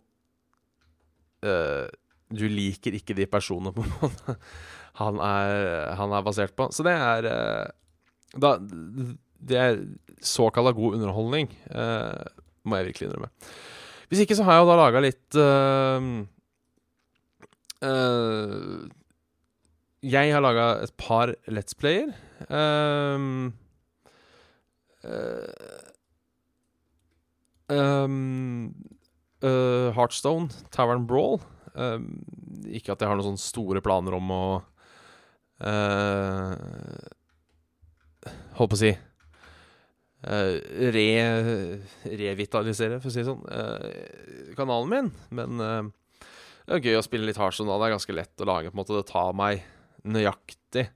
eh, 1.42 1.90
du 2.30 2.44
liker 2.46 2.94
ikke 2.94 3.16
de 3.18 3.26
personene 3.26 3.72
på 3.74 3.82
en 3.82 3.96
måte 3.98 4.36
han 5.00 5.20
er, 5.22 5.94
han 5.98 6.12
er 6.12 6.24
basert 6.26 6.54
på. 6.58 6.68
Så 6.74 6.84
det 6.86 6.94
er 6.94 7.26
uh, 7.26 7.72
da, 8.36 8.56
Det 8.60 9.56
er 9.58 9.80
såkalla 10.20 10.72
god 10.76 10.98
underholdning, 10.98 11.48
må 12.68 12.76
jeg 12.76 12.86
virkelig 12.90 13.08
innrømme. 13.08 13.30
Hvis 14.10 14.20
ikke 14.26 14.36
så 14.36 14.44
har 14.44 14.58
jeg 14.58 14.64
jo 14.64 14.68
da 14.68 14.76
laga 14.76 15.00
litt 15.00 15.38
jeg 20.00 20.32
har 20.32 20.40
laga 20.40 20.80
et 20.80 20.92
par 20.96 21.34
Let's 21.48 21.76
Player. 21.76 22.14
Um, 22.48 23.52
uh, 25.04 25.44
um, 27.68 28.74
uh, 29.44 29.92
Heartstone, 29.92 30.48
Tavern 30.72 31.06
Brawl. 31.06 31.40
Um, 31.74 32.24
ikke 32.64 32.94
at 32.94 33.02
jeg 33.02 33.10
har 33.10 33.18
noen 33.18 33.34
sånne 33.34 33.44
store 33.44 33.82
planer 33.84 34.16
om 34.16 34.32
å 34.32 34.44
uh, 35.60 36.56
Holdt 38.60 38.74
på 38.74 38.76
å 38.76 38.80
si 38.82 38.90
uh, 40.28 40.56
re, 40.92 41.06
revitalisere, 42.04 43.00
for 43.00 43.08
å 43.08 43.14
si 43.14 43.22
det 43.22 43.28
sånn, 43.30 43.44
uh, 43.48 44.54
kanalen 44.58 44.90
min. 44.92 45.10
Men 45.32 45.62
uh, 45.64 46.26
det 46.66 46.76
er 46.76 46.90
gøy 46.90 46.98
å 46.98 47.06
spille 47.06 47.28
litt 47.28 47.40
Heartstone 47.40 47.72
da. 47.72 47.78
Det 47.80 47.88
er 47.88 47.94
ganske 47.96 48.16
lett 48.18 48.44
å 48.44 48.48
lage. 48.50 48.68
på 48.68 48.76
en 48.76 48.82
måte 48.82 48.98
Det 48.98 49.06
tar 49.08 49.32
meg 49.36 49.64
nøyaktig 50.04 50.90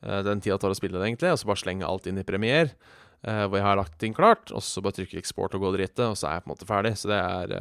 den 0.00 0.40
tida 0.40 0.54
det 0.56 0.62
tar 0.62 0.72
å 0.72 0.76
spille 0.78 0.96
det, 0.96 1.10
egentlig, 1.10 1.28
og 1.28 1.36
så 1.36 1.48
bare 1.50 1.60
slenge 1.60 1.84
alt 1.84 2.06
inn 2.08 2.16
i 2.16 2.24
premier. 2.24 2.70
Hvor 3.20 3.58
jeg 3.58 3.64
har 3.66 3.76
lagt 3.76 3.98
ting 4.00 4.14
klart, 4.16 4.48
og 4.56 4.62
så 4.64 4.80
bare 4.80 4.96
trykke 4.96 5.18
eksport 5.20 5.52
og 5.58 5.60
gå 5.60 5.72
drite, 5.74 6.06
og 6.08 6.16
så 6.16 6.30
er 6.30 6.38
jeg 6.38 6.44
på 6.46 6.48
en 6.48 6.52
måte 6.54 6.68
ferdig. 6.70 6.92
Så 6.96 7.10
det 7.10 7.18
er 7.20 7.52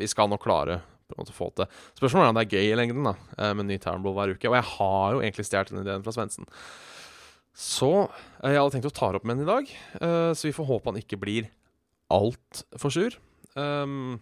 Vi 0.00 0.08
skal 0.10 0.32
nok 0.32 0.42
klare 0.42 0.80
på 1.06 1.14
en 1.14 1.20
måte 1.22 1.36
få 1.36 1.52
til. 1.54 1.70
Spørsmålet 1.94 2.26
er 2.26 2.32
om 2.32 2.40
det 2.40 2.44
er 2.48 2.56
gøy 2.56 2.72
i 2.72 2.80
lengden, 2.80 3.06
da, 3.06 3.14
med 3.54 3.70
ny 3.70 3.78
Turnbull 3.78 4.16
hver 4.16 4.34
uke. 4.34 4.50
Og 4.50 4.58
jeg 4.58 4.68
har 4.72 5.14
jo 5.14 5.22
egentlig 5.22 5.46
stjålet 5.46 5.70
den 5.70 5.84
ideen 5.84 6.02
fra 6.02 6.16
Svendsen. 6.18 6.50
Så 7.54 7.90
jeg 8.42 8.58
hadde 8.58 8.72
tenkt 8.74 8.88
å 8.90 8.94
ta 8.94 9.12
opp 9.14 9.24
med 9.24 9.36
henne 9.36 9.46
i 9.46 9.52
dag, 9.52 9.68
så 10.34 10.48
vi 10.48 10.54
får 10.56 10.66
håpe 10.66 10.90
han 10.90 10.98
ikke 10.98 11.20
blir 11.22 11.46
altfor 12.10 12.90
sur. 12.90 13.14
Um, 13.54 14.18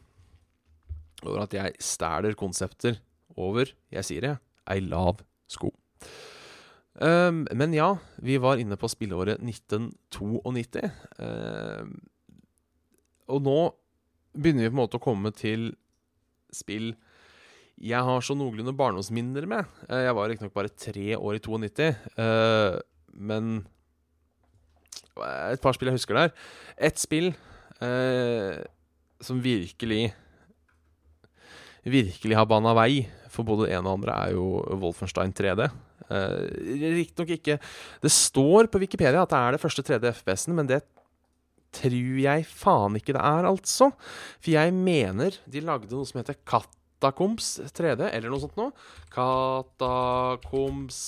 over 1.24 1.44
at 1.46 1.54
jeg 1.56 1.78
stæler 1.80 2.36
konsepter 2.38 2.98
over, 3.40 3.70
jeg 3.92 4.06
sier 4.06 4.26
det, 4.26 4.32
ei 4.70 4.82
lav 4.84 5.22
sko. 5.50 5.72
Um, 7.00 7.46
men 7.56 7.72
ja, 7.74 7.94
vi 8.20 8.36
var 8.42 8.60
inne 8.60 8.76
på 8.76 8.90
spilleåret 8.92 9.40
1992. 9.40 10.82
Um, 11.18 11.94
og 13.32 13.46
nå 13.46 13.56
begynner 14.36 14.66
vi 14.66 14.72
på 14.72 14.76
en 14.76 14.82
måte 14.82 15.00
å 15.00 15.04
komme 15.04 15.32
til 15.36 15.72
spill 16.52 16.92
jeg 17.82 18.04
har 18.04 18.20
så 18.22 18.34
noenlunde 18.36 18.74
barndomsminner 18.76 19.46
med. 19.48 19.70
Uh, 19.88 20.02
jeg 20.04 20.14
var 20.18 20.28
riktignok 20.30 20.54
bare 20.54 20.74
tre 20.76 21.16
år 21.16 21.38
i 21.38 21.42
92, 21.42 21.88
uh, 22.20 22.76
men 23.12 23.62
et 25.52 25.60
par 25.62 25.76
spill 25.76 25.90
jeg 25.90 25.98
husker 26.00 26.16
der. 26.16 26.32
Et 26.80 26.98
spill 26.98 27.32
eh, 27.84 28.62
som 29.22 29.42
virkelig 29.44 30.12
virkelig 31.82 32.38
har 32.38 32.46
bana 32.46 32.74
vei 32.78 33.02
for 33.32 33.46
både 33.48 33.66
det 33.66 33.76
ene 33.76 33.88
og 33.88 33.98
andre, 33.98 34.14
er 34.14 34.36
jo 34.36 34.46
Wolfenstein 34.82 35.32
3D. 35.34 35.66
Eh, 36.12 36.40
Riktignok 36.98 37.30
ikke 37.38 37.58
Det 38.02 38.12
står 38.12 38.68
på 38.68 38.80
Wikipedia 38.82 39.22
at 39.22 39.32
det 39.32 39.38
er 39.38 39.56
det 39.56 39.62
første 39.62 39.84
3D-FPS-en, 39.86 40.54
men 40.58 40.68
det 40.68 40.82
tror 41.72 42.18
jeg 42.20 42.44
faen 42.44 42.98
ikke 42.98 43.14
det 43.16 43.22
er, 43.24 43.48
altså. 43.48 43.90
For 44.42 44.52
jeg 44.52 44.74
mener 44.76 45.38
de 45.48 45.64
lagde 45.64 45.92
noe 45.94 46.08
som 46.08 46.20
heter 46.20 46.36
Katakoms 46.44 47.54
3D, 47.72 48.10
eller 48.12 48.28
noe 48.28 48.42
sånt 48.42 48.58
noe. 48.60 48.74
Katakoms 49.14 50.98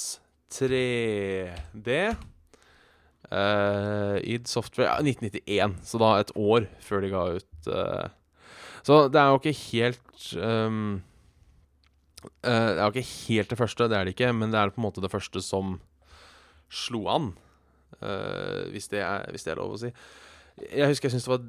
3D. 0.55 1.99
Uh, 3.35 4.21
id 4.23 4.47
Software 4.47 4.87
ja, 4.87 4.99
1991, 5.01 5.81
så 5.89 5.99
da 5.99 6.11
et 6.21 6.31
år 6.39 6.69
før 6.85 7.03
de 7.03 7.09
ga 7.11 7.23
ut 7.39 7.69
uh, 7.73 8.05
Så 8.85 8.99
det 9.11 9.19
er 9.19 9.33
jo 9.33 9.41
ikke 9.41 9.57
helt 9.73 10.29
um, 10.39 11.03
Uh, 12.25 12.71
det 12.73 12.81
er 12.81 12.87
jo 12.87 12.93
ikke 12.95 13.11
helt 13.29 13.51
det 13.53 13.59
første, 13.61 13.85
det 13.93 13.97
er 13.99 14.07
det 14.07 14.15
ikke, 14.15 14.31
men 14.33 14.49
det 14.49 14.57
er 14.57 14.71
på 14.73 14.81
en 14.81 14.87
måte 14.87 15.03
det 15.05 15.11
første 15.13 15.43
som 15.45 15.75
slo 16.73 17.03
an. 17.13 17.27
Hvis, 18.73 18.89
det 18.89 19.03
er, 19.05 19.27
hvis, 19.29 19.45
det 19.45 19.53
er, 19.53 19.59
lov 19.61 19.75
å 19.75 19.81
si. 19.83 19.91
Jeg 20.73 20.89
husker 20.89 21.11
jeg 21.11 21.15
syntes 21.15 21.27
det 21.29 21.33
var 21.35 21.45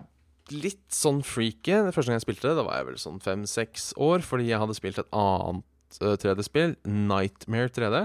litt 0.65 0.83
sånn 0.93 1.21
freaky 1.25 1.79
det 1.87 1.93
første 1.95 2.11
gang 2.11 2.19
jeg 2.19 2.25
spilte 2.25 2.49
det. 2.49 2.57
Da 2.59 2.65
var 2.67 2.81
jeg 2.81 2.89
vel 2.89 2.99
sånn 2.99 3.23
fem-seks 3.23 3.93
år, 4.03 4.23
fordi 4.27 4.49
jeg 4.51 4.59
hadde 4.61 4.75
spilt 4.75 4.99
et 4.99 5.15
annet 5.15 5.99
uh, 6.03 6.13
3D-spill, 6.19 6.75
Nightmare 6.83 7.71
3D. 7.71 8.03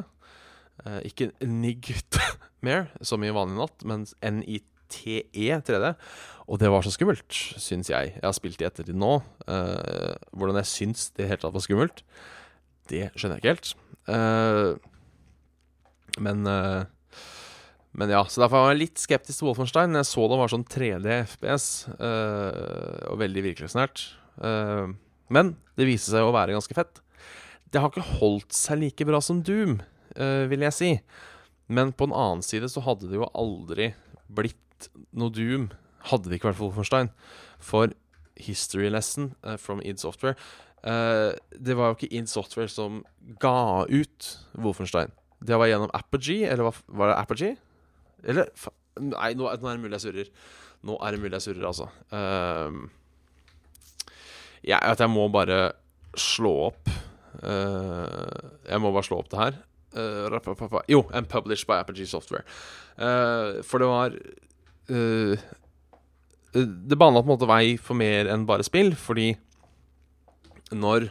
Ikke 1.07 1.31
Nightmare, 1.45 2.89
som 3.05 3.25
i 3.25 3.33
vanlig 3.35 3.59
natt, 3.59 3.85
men 3.89 4.07
NITE 4.23 4.71
TE 4.91 5.61
3D. 5.67 5.95
Og 6.51 6.61
det 6.61 6.71
var 6.73 6.85
så 6.85 6.93
skummelt, 6.95 7.31
syns 7.63 7.91
jeg. 7.93 8.15
Jeg 8.17 8.27
har 8.27 8.37
spilt 8.37 8.63
i 8.63 8.67
ettertid 8.69 8.99
nå. 8.99 9.19
Uh, 9.47 10.15
hvordan 10.35 10.59
jeg 10.61 10.71
syns 10.71 11.11
det 11.17 11.29
helt 11.31 11.45
tatt 11.45 11.55
var 11.55 11.65
skummelt, 11.65 12.03
det 12.91 13.09
skjønner 13.15 13.39
jeg 13.39 13.45
ikke 13.45 13.55
helt. 13.55 13.75
Uh, 14.11 14.73
men 16.19 16.43
uh, 16.49 16.83
Men 17.95 18.11
ja, 18.13 18.21
så 18.31 18.45
derfor 18.45 18.63
var 18.63 18.73
jeg 18.73 18.85
litt 18.85 19.01
skeptisk 19.03 19.41
til 19.41 19.49
Wolfenstein. 19.49 19.97
Jeg 19.99 20.07
så 20.07 20.27
det 20.31 20.37
var 20.39 20.51
sånn 20.53 20.63
3D 20.63 21.09
FPS, 21.27 21.65
og 21.91 23.17
veldig 23.19 23.43
virkelighetsnært. 23.49 24.05
men 25.27 25.51
det 25.75 25.89
viste 25.89 26.13
seg 26.13 26.23
å 26.23 26.31
være 26.31 26.55
ganske 26.55 26.77
fett. 26.79 27.01
Det 27.67 27.83
har 27.83 27.91
ikke 27.91 28.21
holdt 28.21 28.55
seg 28.55 28.79
like 28.79 29.09
bra 29.11 29.19
som 29.19 29.43
Doom, 29.43 29.81
vil 30.17 30.65
jeg 30.67 30.75
si. 30.75 30.89
Men 31.71 31.93
på 31.95 32.09
en 32.09 32.15
annen 32.17 32.43
side 32.43 32.71
så 32.73 32.83
hadde 32.83 33.11
det 33.11 33.21
jo 33.21 33.29
aldri 33.39 33.93
blitt 34.27 34.89
noe 35.15 35.33
Doom 35.35 35.69
hadde 36.09 36.31
det 36.31 36.39
ikke 36.39 36.51
vært 36.51 36.61
Wolfenstein. 36.63 37.11
For 37.61 37.93
History 38.41 38.89
Lesson 38.89 39.35
uh, 39.45 39.57
from 39.61 39.83
id 39.85 40.01
Software 40.01 40.33
uh, 40.89 41.37
Det 41.53 41.75
var 41.77 41.91
jo 41.91 41.99
ikke 41.99 42.15
id 42.17 42.31
Software 42.31 42.73
som 42.73 43.03
ga 43.43 43.85
ut 43.85 44.31
Wolfenstein. 44.57 45.13
Det 45.41 45.57
var 45.57 45.69
gjennom 45.71 45.93
Apogee, 45.97 46.49
eller 46.49 46.67
hva 46.67 46.75
var 47.01 47.13
det 47.13 47.19
Apogee? 47.21 47.57
Eller 48.25 48.53
Nei, 49.01 49.31
nå, 49.39 49.47
nå, 49.47 49.69
er 49.71 49.77
det 49.77 49.81
mulig 49.81 49.97
jeg 49.97 50.03
surrer. 50.03 50.31
Nå 50.85 50.97
er 51.01 51.15
det 51.15 51.21
mulig 51.23 51.37
jeg 51.39 51.45
surrer, 51.47 51.69
altså. 51.69 51.87
Uh, 52.13 52.91
jeg, 54.67 54.77
jeg 54.77 55.09
må 55.09 55.29
bare 55.33 55.71
slå 56.19 56.51
opp 56.67 56.89
Jeg 57.41 58.81
må 58.83 58.91
bare 58.93 59.07
slå 59.07 59.21
opp 59.23 59.31
det 59.33 59.39
her. 59.39 59.55
Uh, 59.91 60.83
jo, 60.89 61.05
and 61.13 61.29
published 61.29 61.67
by 61.67 61.81
Apogee 61.81 62.07
Software. 62.07 62.45
Uh, 62.99 63.63
for 63.67 63.79
det 63.83 63.89
var 63.89 64.15
det 66.51 66.97
bana 66.99 67.21
på 67.21 67.27
en 67.29 67.31
måte 67.31 67.47
vei 67.47 67.77
for 67.79 67.95
mer 67.95 68.27
enn 68.31 68.47
bare 68.47 68.65
spill, 68.67 68.91
fordi 68.99 69.37
når 70.75 71.07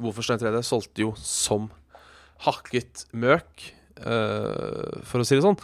Wolfenstein 0.00 0.40
3D 0.40 0.62
solgte 0.64 1.04
jo 1.04 1.10
som 1.20 1.68
hakket 2.46 3.04
møk, 3.12 3.66
for 4.00 5.20
å 5.20 5.26
si 5.28 5.36
det 5.36 5.44
sånn. 5.44 5.60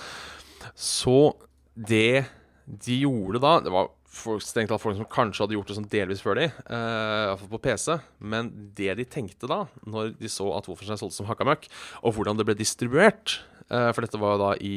Så 0.77 1.33
det 1.73 2.27
de 2.67 3.01
gjorde 3.05 3.41
da 3.43 3.61
Det 3.63 3.73
var 3.73 3.91
folk, 4.17 4.45
folk 4.83 4.99
som 4.99 5.09
kanskje 5.13 5.45
hadde 5.45 5.57
gjort 5.57 5.71
det 5.71 5.77
sånn 5.79 5.89
delvis 5.93 6.23
før 6.25 6.41
de, 6.41 6.49
uh, 6.71 7.33
iallfall 7.33 7.53
på 7.55 7.63
PC. 7.69 7.99
Men 8.33 8.51
det 8.79 8.97
de 9.01 9.07
tenkte 9.09 9.51
da, 9.51 9.63
når 9.87 10.17
de 10.21 10.31
så 10.33 10.49
at 10.57 10.69
Wolfenstein 10.71 11.01
solgte 11.01 11.21
som 11.21 11.31
hakka 11.31 11.47
møkk, 11.49 11.69
og 12.03 12.17
hvordan 12.17 12.41
det 12.41 12.49
ble 12.49 12.59
distribuert 12.59 13.39
uh, 13.71 13.93
For 13.93 14.05
dette 14.05 14.21
var 14.21 14.37
jo 14.37 14.43
da 14.45 14.53
i 14.59 14.77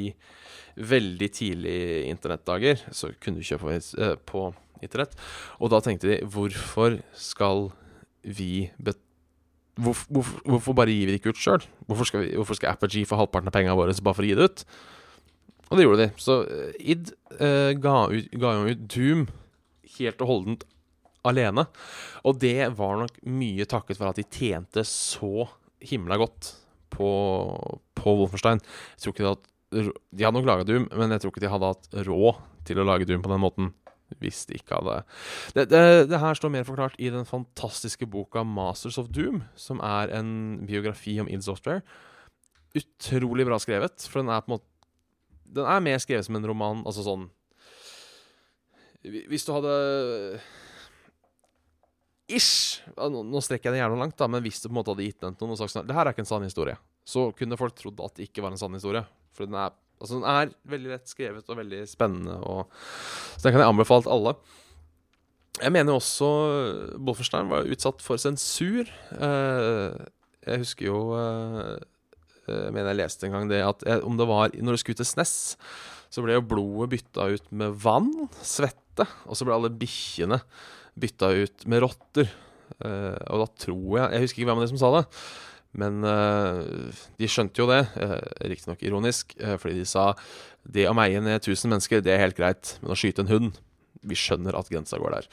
veldig 0.79 1.29
tidlig 1.35 1.79
internettdager, 2.07 2.85
så 2.95 3.11
kunne 3.19 3.41
du 3.41 3.47
kjøpe 3.47 3.79
på, 3.81 4.15
på 4.29 4.45
internett. 4.85 5.17
Og 5.59 5.73
da 5.73 5.81
tenkte 5.83 6.11
de 6.11 6.21
hvorfor 6.29 7.01
skal 7.17 7.69
vi 8.23 8.69
betale 8.77 9.07
hvorfor, 9.79 10.07
hvorfor, 10.11 10.41
hvorfor, 10.45 10.75
bare 10.75 10.93
gir 10.93 11.07
vi 11.07 11.15
det 11.15 11.21
ikke 11.21 11.33
ut 11.33 11.41
sjøl? 11.41 11.65
Hvorfor, 11.87 12.23
hvorfor, 12.35 12.57
skal 12.57 12.73
Apogee 12.73 13.07
få 13.07 13.19
halvparten 13.19 13.51
av 13.51 13.55
pengene 13.55 13.77
våre 13.79 13.95
bare 14.03 14.17
for 14.17 14.25
å 14.25 14.29
gi 14.29 14.37
det 14.37 14.49
ut? 14.49 14.63
Og 15.69 15.77
det 15.77 15.85
gjorde 15.85 16.05
de. 16.05 16.09
Så 16.21 16.41
uh, 16.45 16.71
id 16.79 17.13
uh, 17.37 17.71
ga, 17.77 17.95
jo 18.11 18.73
ut 18.73 18.85
Doom 18.89 19.27
helt 19.97 20.23
og 20.23 20.31
holdent 20.31 20.65
alene. 21.27 21.65
Og 22.27 22.39
det 22.41 22.71
var 22.77 23.01
nok 23.01 23.19
mye 23.29 23.67
takket 23.69 23.99
for 23.99 24.11
at 24.11 24.19
de 24.19 24.27
tjente 24.27 24.85
så 24.87 25.49
himla 25.83 26.17
godt 26.19 26.53
på, 26.93 27.09
på 27.95 28.15
Wolfenstein. 28.21 28.61
Jeg 28.95 29.03
tror 29.03 29.15
ikke 29.15 29.33
at 29.35 29.49
de 29.69 30.25
hadde 30.25 30.33
nok 30.39 30.47
laga 30.49 30.65
Doom, 30.65 30.87
men 30.97 31.13
jeg 31.13 31.21
tror 31.21 31.33
ikke 31.33 31.43
de 31.43 31.51
hadde 31.51 31.69
hatt 31.69 31.91
råd 32.07 32.39
til 32.67 32.81
å 32.81 32.87
lage 32.87 33.07
Doom 33.09 33.23
på 33.25 33.31
den 33.31 33.43
måten. 33.43 33.73
Hvis 34.17 34.41
de 34.49 34.57
ikke 34.57 34.73
hadde 34.79 35.03
det, 35.53 35.67
det, 35.69 35.81
det, 36.09 36.17
her 36.17 36.33
står 36.33 36.49
mer 36.49 36.63
forklart 36.65 36.95
i 36.97 37.11
den 37.13 37.27
fantastiske 37.29 38.07
boka 38.09 38.41
'Masters 38.41 38.97
of 38.97 39.11
Doom', 39.13 39.43
som 39.53 39.77
er 39.85 40.09
en 40.17 40.65
biografi 40.65 41.19
om 41.21 41.29
id 41.29 41.45
Software. 41.45 41.83
Utrolig 42.73 43.45
bra 43.45 43.59
skrevet, 43.61 44.01
for 44.09 44.23
den 44.23 44.33
er 44.33 44.41
på 44.41 44.49
en 44.49 44.57
måte 44.57 44.78
Den 45.49 45.65
er 45.65 45.83
mer 45.83 46.01
skrevet 46.01 46.27
som 46.27 46.37
en 46.37 46.47
roman, 46.49 46.83
altså 46.85 47.03
sånn 47.05 47.27
Hvis 49.01 49.47
du 49.47 49.53
hadde 49.55 49.75
Ish! 52.29 52.85
Nå 52.93 53.41
strekker 53.41 53.71
jeg 53.71 53.79
det 53.79 53.81
gjerne 53.81 53.97
langt, 53.97 54.17
da, 54.19 54.27
men 54.29 54.43
hvis 54.45 54.61
du 54.61 54.67
på 54.67 54.73
en 54.73 54.79
måte 54.81 54.93
hadde 54.93 55.07
gitt 55.07 55.23
den 55.23 55.35
til 55.35 55.47
noen 55.47 55.57
og 55.57 55.61
sagt 55.63 55.73
sånn 55.73 55.87
Det 55.89 55.97
her 55.97 56.05
er 56.05 56.13
ikke 56.13 56.25
en 56.27 56.29
sann 56.29 56.45
historie. 56.45 56.77
Så 57.09 57.31
kunne 57.37 57.57
folk 57.57 57.73
trodd 57.79 58.01
at 58.05 58.19
det 58.19 58.29
ikke 58.29 58.43
var 58.45 58.53
en 58.53 58.61
sann 58.61 58.75
historie. 58.77 59.01
For 59.33 59.49
den 59.49 59.57
er, 59.57 59.73
altså 59.97 60.19
den 60.19 60.27
er 60.29 60.51
veldig 60.69 60.91
lett 60.93 61.09
skrevet 61.09 61.49
og 61.49 61.57
veldig 61.57 61.81
spennende. 61.89 62.37
Og, 62.45 62.69
så 63.33 63.47
den 63.47 63.55
kan 63.55 63.63
jeg 63.63 63.73
anbefale 63.73 64.05
til 64.05 64.13
alle. 64.13 64.35
Jeg 65.59 65.73
mener 65.75 65.97
også 65.97 66.27
Bolferstein 67.01 67.49
var 67.49 67.67
utsatt 67.67 68.03
for 68.05 68.21
sensur. 68.21 68.91
Eh, 69.17 69.97
jeg 70.45 70.61
husker 70.61 70.87
jo 70.87 70.99
eh, 71.17 71.79
mener 72.73 72.91
jeg 72.91 72.99
leste 73.01 73.27
en 73.27 73.35
gang 73.37 73.49
det 73.51 73.61
at 73.65 73.85
om 74.03 74.17
det 74.19 74.27
var 74.29 74.53
Når 74.53 74.75
det 74.75 74.81
skulle 74.81 74.99
til 74.99 75.07
SNES, 75.07 75.33
så 76.09 76.23
ble 76.25 76.35
jo 76.37 76.45
blodet 76.45 76.91
bytta 76.95 77.27
ut 77.35 77.51
med 77.53 77.75
vann, 77.83 78.11
svette, 78.41 79.05
og 79.29 79.37
så 79.37 79.45
ble 79.45 79.55
alle 79.55 79.73
bikkjene 79.73 80.39
bytta 80.99 81.29
ut 81.37 81.67
med 81.69 81.83
rotter. 81.85 82.31
Eh, 82.79 83.19
og 83.33 83.43
da 83.43 83.47
tror 83.59 83.95
jeg 83.97 84.11
Jeg 84.13 84.23
husker 84.23 84.41
ikke 84.41 84.49
hvem 84.49 84.61
av 84.61 84.65
de 84.65 84.71
som 84.71 84.81
sa 84.81 84.91
det. 84.97 85.05
Men 85.77 86.01
uh, 86.01 86.65
de 87.21 87.27
skjønte 87.29 87.61
jo 87.61 87.67
det, 87.69 87.83
uh, 88.01 88.17
riktignok 88.49 88.81
ironisk, 88.81 89.35
uh, 89.37 89.53
fordi 89.61 89.77
de 89.77 89.85
sa 89.85 90.15
det 90.65 90.87
å 90.89 90.95
meie 90.97 91.21
ned 91.21 91.43
1000 91.43 91.69
mennesker, 91.69 92.01
det 92.01 92.15
er 92.15 92.23
helt 92.23 92.39
greit, 92.39 92.71
men 92.81 92.95
å 92.95 92.97
skyte 92.97 93.21
en 93.21 93.29
hund 93.29 93.59
Vi 94.01 94.17
skjønner 94.17 94.57
at 94.57 94.71
grensa 94.71 94.97
går 94.97 95.13
der. 95.13 95.27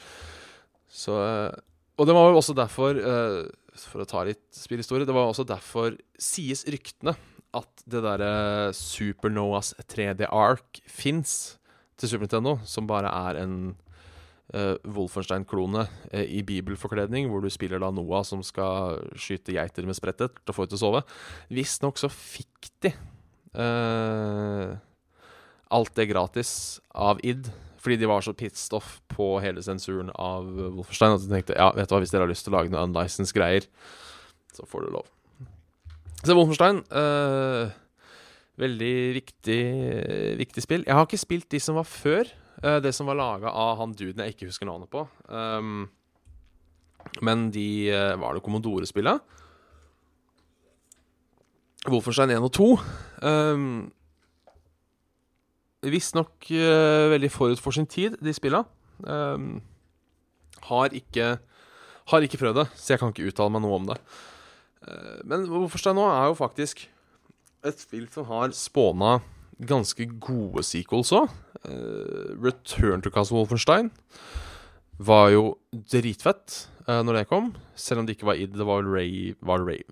Så 0.91 1.15
Og 1.97 2.05
det 2.05 2.13
var 2.13 2.29
jo 2.29 2.37
også 2.37 2.53
derfor, 2.53 2.99
for 3.85 4.03
å 4.03 4.09
ta 4.09 4.23
litt 4.27 4.45
spillhistorie, 4.55 5.07
det 5.07 5.15
var 5.15 5.29
også 5.29 5.45
derfor 5.47 5.97
sies 6.21 6.65
ryktene 6.69 7.13
at 7.57 7.83
det 7.89 8.03
derre 8.03 8.71
Supernoas 8.75 9.73
3D 9.87 10.27
Ark 10.29 10.81
fins 10.89 11.57
til 11.97 12.11
Super 12.11 12.27
Nintendo, 12.27 12.57
som 12.67 12.87
bare 12.89 13.09
er 13.09 13.39
en 13.41 13.57
uh, 14.53 14.75
Wolfenstein-klone 14.83 15.85
uh, 15.87 16.25
i 16.25 16.43
bibelforkledning, 16.45 17.29
hvor 17.31 17.41
du 17.43 17.49
spiller 17.53 17.81
da 17.81 17.89
Noah 17.93 18.25
som 18.27 18.43
skal 18.45 18.99
skyte 19.17 19.55
geiter 19.55 19.87
med 19.87 19.97
sprettet 19.97 20.37
til 20.43 20.53
å 20.53 20.57
få 20.57 20.67
ut 20.67 20.73
til 20.73 20.79
å 20.79 20.83
sove. 20.83 21.05
Visstnok 21.53 21.99
så 22.01 22.11
fikk 22.13 22.69
de 22.85 22.93
uh, 23.57 24.75
alt 25.73 25.95
det 25.97 26.09
gratis 26.11 26.51
av 26.93 27.23
id. 27.25 27.49
Fordi 27.87 27.95
de 28.01 28.07
var 28.11 28.19
så 28.19 28.33
pissed 28.35 28.73
off 28.75 28.97
på 29.07 29.37
hele 29.39 29.61
sensuren 29.63 30.09
av 30.19 30.43
Wolfenstein 30.43 31.13
at 31.15 31.21
de 31.23 31.29
tenkte 31.31 31.55
ja, 31.55 31.69
vet 31.71 31.87
du 31.87 31.93
hva, 31.95 32.01
hvis 32.03 32.11
dere 32.11 32.25
har 32.25 32.31
lyst 32.33 32.43
til 32.43 32.51
å 32.51 32.57
lage 32.57 32.73
noen 32.73 32.89
unlicensed 32.89 33.31
greier, 33.31 33.63
så 34.51 34.65
får 34.67 34.83
du 34.83 34.89
lov. 34.97 35.07
Så 36.19 36.35
Wolfenstein 36.35 36.81
uh, 36.91 37.71
Veldig 38.59 38.91
viktig, 39.15 39.61
viktig 40.41 40.65
spill. 40.65 40.83
Jeg 40.83 40.97
har 40.97 41.07
ikke 41.07 41.21
spilt 41.21 41.47
de 41.53 41.63
som 41.63 41.79
var 41.79 41.87
før. 41.87 42.27
Uh, 42.59 42.81
det 42.83 42.91
som 42.97 43.07
var 43.07 43.21
laga 43.21 43.55
av 43.55 43.79
han 43.79 43.95
duden 43.95 44.19
jeg 44.25 44.35
ikke 44.35 44.49
husker 44.49 44.67
navnet 44.67 44.91
på. 44.91 45.05
Um, 45.31 45.85
men 47.23 47.47
de 47.55 47.87
uh, 47.87 48.19
Var 48.19 48.35
det 48.35 48.43
Commodore-spillet? 48.43 49.23
Wolfenstein 51.87 52.35
1 52.35 52.49
og 52.49 52.51
2. 52.59 52.71
Um, 53.23 53.69
Visstnok 55.93 56.49
uh, 56.51 57.07
veldig 57.13 57.29
forut 57.33 57.61
for 57.61 57.75
sin 57.75 57.87
tid, 57.89 58.17
de 58.23 58.33
spilla. 58.35 58.63
Um, 59.03 59.59
har 60.67 60.93
ikke 60.95 61.37
Har 62.07 62.23
ikke 62.23 62.39
prøvd 62.39 62.55
det, 62.61 62.67
så 62.79 62.93
jeg 62.93 63.01
kan 63.01 63.11
ikke 63.11 63.27
uttale 63.27 63.51
meg 63.51 63.65
noe 63.65 63.75
om 63.75 63.87
det. 63.89 63.97
Uh, 64.87 65.19
men 65.27 65.47
Wolfenstein 65.51 65.97
nå 65.99 66.05
er 66.07 66.29
jo 66.29 66.37
faktisk 66.39 66.85
et 67.67 67.81
spill 67.81 68.05
som 68.13 68.29
har 68.29 68.53
spåna 68.55 69.17
ganske 69.59 70.05
gode 70.21 70.63
sequels 70.63 71.11
òg. 71.11 71.33
Uh, 71.67 72.31
Return 72.39 73.03
to 73.03 73.11
Castle 73.11 73.41
Wolfenstein 73.41 73.91
var 74.97 75.33
jo 75.33 75.57
dritfett 75.73 76.69
uh, 76.87 77.03
når 77.03 77.21
det 77.21 77.29
kom. 77.33 77.51
Selv 77.75 78.01
om 78.01 78.07
det 78.07 78.15
ikke 78.15 78.31
var 78.31 78.39
id, 78.39 78.55
det 78.55 78.69
var 78.69 78.87
Ray 78.87 79.33
Var 79.43 79.67
Ray 79.67 79.83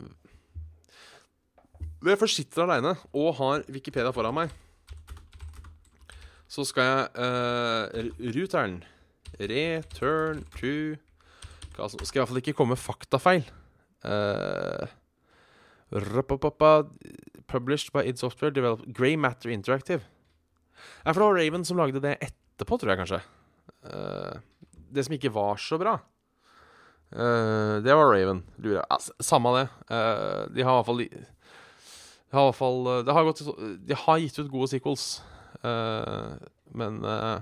jeg 2.10 2.20
først 2.22 2.40
sitter 2.40 2.66
aleine 2.66 2.94
og 3.16 3.36
har 3.40 3.66
Wikipedia 3.72 4.12
foran 4.14 4.36
meg, 4.36 4.54
så 6.48 6.66
skal 6.68 6.90
jeg 6.90 7.08
uh, 7.18 8.36
Return 8.36 8.84
Return 9.40 10.44
to 10.56 10.96
Castle 11.76 12.06
Skal 12.06 12.20
i 12.20 12.22
hvert 12.22 12.32
fall 12.32 12.40
ikke 12.40 12.56
komme 12.56 12.78
faktafeil. 12.80 13.44
Uh, 14.06 14.88
Published 17.46 17.94
by 17.94 18.02
id 18.08 18.18
Software, 18.18 18.52
developed 18.52 18.94
Grey 18.96 19.16
Matter 19.16 19.50
Interactive. 19.50 20.02
Ja, 21.04 21.12
for 21.14 21.20
det 21.20 21.28
var 21.28 21.38
Raven 21.38 21.66
som 21.66 21.78
lagde 21.78 22.02
det 22.04 22.18
etterpå, 22.24 22.80
tror 22.80 22.94
jeg 22.94 23.02
kanskje. 23.04 23.22
Uh, 23.86 24.40
det 24.92 25.06
som 25.06 25.16
ikke 25.16 25.34
var 25.36 25.60
så 25.62 25.78
bra. 25.82 26.00
Uh, 27.14 27.84
det 27.86 27.94
var 27.94 28.12
Raven, 28.12 28.44
lurer 28.58 28.82
jeg. 28.82 28.90
Altså, 28.90 29.14
samme 29.24 29.54
det. 29.60 29.68
Uh, 29.92 30.48
de 30.56 30.66
har 30.66 30.74
i 30.74 30.80
hvert 30.80 30.90
fall 30.90 31.04
De 31.06 32.34
har 32.34 32.42
i 32.42 32.50
hvert 32.50 32.60
fall 32.60 32.82
de 33.06 33.16
har 33.16 33.30
gått, 33.30 33.46
De 33.88 34.00
har 34.06 34.24
gitt 34.24 34.40
ut 34.40 34.52
gode 34.52 34.72
sequels. 34.74 35.22
Eh, 35.66 36.48
men 36.78 37.00
eh, 37.06 37.40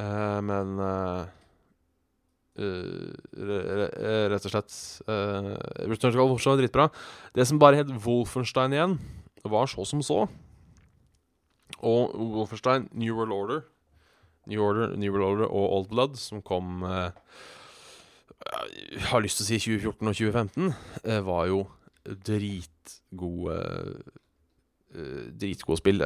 eh, 0.00 0.40
Men 0.46 0.74
re- 2.60 3.88
re- 3.96 4.28
rett 4.32 4.44
og 4.46 4.52
slett 4.52 4.74
uh, 5.08 5.54
Return 5.88 6.12
to 6.12 6.18
Gold 6.18 6.34
var 6.44 6.58
dritbra. 6.60 6.88
Det 7.36 7.46
som 7.48 7.60
bare 7.62 7.78
het 7.80 7.92
Wolfenstein 8.04 8.74
igjen, 8.76 8.98
var 9.48 9.70
så 9.70 9.84
som 9.88 10.02
så. 10.04 10.26
Og 11.80 12.12
Wolfenstein 12.34 12.88
New 12.92 13.14
World 13.16 13.32
Order 13.32 13.62
New 14.50 14.60
Order, 14.64 14.96
New 14.96 15.12
World 15.12 15.24
Order 15.28 15.46
og 15.52 15.72
Old 15.76 15.88
Blood, 15.92 16.16
som 16.18 16.40
kom 16.42 16.82
eh, 16.84 17.10
Jeg 18.96 19.06
har 19.12 19.20
lyst 19.22 19.38
til 19.40 19.44
å 19.46 19.48
si 19.50 19.58
2014 19.78 20.08
og 20.10 20.16
2015, 20.16 20.70
eh, 21.04 21.20
var 21.24 21.46
jo 21.52 21.60
dritgode 22.26 23.58
Dritgode 24.90 25.78
spill. 25.78 26.02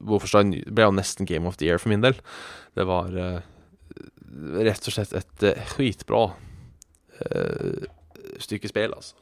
Wolfenstein 0.00 0.54
ble 0.64 0.86
jo 0.86 0.94
nesten 0.96 1.28
Game 1.28 1.48
of 1.48 1.58
the 1.60 1.68
Year 1.68 1.80
for 1.82 1.92
min 1.92 2.04
del. 2.04 2.16
Det 2.78 2.86
var 2.88 3.12
eh, 3.12 3.40
rett 4.64 4.88
og 4.88 4.94
slett 4.96 5.12
et 5.18 5.46
skitbra 5.74 6.24
eh, 7.26 7.88
stykke 8.40 8.70
spill, 8.70 8.94
altså. 8.96 9.18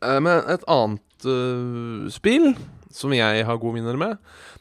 Eh, 0.00 0.18
men 0.22 0.44
et 0.48 0.64
annet 0.70 1.28
uh, 1.28 2.08
spill 2.12 2.54
som 2.90 3.12
jeg 3.14 3.44
har 3.46 3.60
gode 3.62 3.76
minner 3.78 3.98
med, 4.00 4.16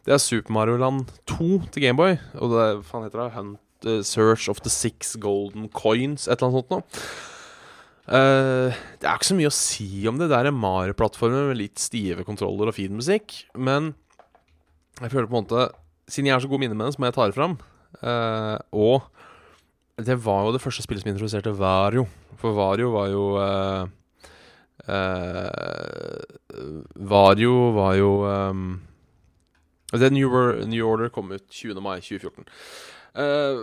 det 0.06 0.14
er 0.14 0.22
Super 0.22 0.54
Mario 0.54 0.78
Land 0.78 1.10
2 1.32 1.72
til 1.74 1.88
Gameboy. 1.88 2.20
Og 2.38 2.54
det 2.54 2.68
faen 2.90 3.08
heter 3.08 3.24
det 3.24 3.32
Hunt 3.38 3.88
uh, 3.88 4.02
Search 4.06 4.50
of 4.52 4.62
the 4.62 4.70
Six 4.74 5.16
Golden 5.22 5.70
Coins, 5.74 6.28
et 6.28 6.38
eller 6.38 6.50
annet 6.50 6.60
sånt 6.60 6.76
noe. 6.76 6.84
Eh, 8.10 8.78
det 8.98 9.06
er 9.06 9.20
ikke 9.20 9.30
så 9.30 9.38
mye 9.38 9.52
å 9.52 9.56
si 9.56 9.90
om 10.10 10.18
det. 10.18 10.30
Det 10.32 10.38
er 10.40 10.50
en 10.50 10.58
Mario-plattformer 10.58 11.52
med 11.52 11.60
litt 11.60 11.82
stive 11.82 12.26
kontroller 12.28 12.72
og 12.72 12.78
fin 12.78 12.96
musikk. 12.98 13.44
Men 13.54 13.94
jeg 15.00 15.14
føler 15.14 15.30
på 15.30 15.38
en 15.38 15.46
måte 15.46 15.70
Siden 16.10 16.26
jeg 16.26 16.34
har 16.34 16.42
så 16.42 16.50
gode 16.50 16.64
minner 16.64 16.74
med 16.74 16.88
den, 16.88 16.94
så 16.96 16.98
må 16.98 17.06
jeg 17.06 17.14
ta 17.14 17.28
det 17.30 17.36
fram. 17.36 17.52
Uh, 18.02 18.58
og 18.74 19.04
det 20.02 20.16
var 20.26 20.48
jo 20.48 20.56
det 20.56 20.62
første 20.64 20.82
spillet 20.82 21.04
som 21.04 21.12
introduserte 21.12 21.54
Vario. 21.54 22.08
For 22.42 22.56
Vario 22.58 22.90
var 22.96 23.12
jo 23.12 23.26
uh, 23.38 23.84
eh, 24.90 26.24
Vario 27.14 27.54
var 27.76 27.94
jo 28.00 28.10
um, 28.26 28.64
det 29.92 30.10
New, 30.14 30.34
New 30.66 30.88
Order 30.88 31.10
kom 31.14 31.32
ut 31.32 31.46
20. 31.50 31.82
mai 31.82 32.00
2014. 32.02 32.46
Eh, 33.18 33.62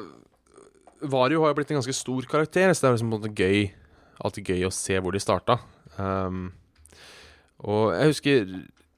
Vario 1.07 1.43
har 1.43 1.53
jo 1.53 1.59
blitt 1.59 1.71
en 1.71 1.79
ganske 1.79 1.95
stor 1.95 2.27
karakter, 2.31 2.73
så 2.73 2.83
det 2.83 2.89
er 2.89 2.97
liksom 2.97 3.11
på 3.11 3.19
en 3.19 3.21
måte 3.21 3.35
gøy 3.35 3.69
alltid 4.25 4.53
gøy 4.53 4.69
å 4.69 4.75
se 4.75 4.97
hvor 5.01 5.15
de 5.15 5.23
starta. 5.23 5.59
Um, 5.97 6.51
og 7.65 7.93
jeg 7.97 8.13
husker 8.13 8.49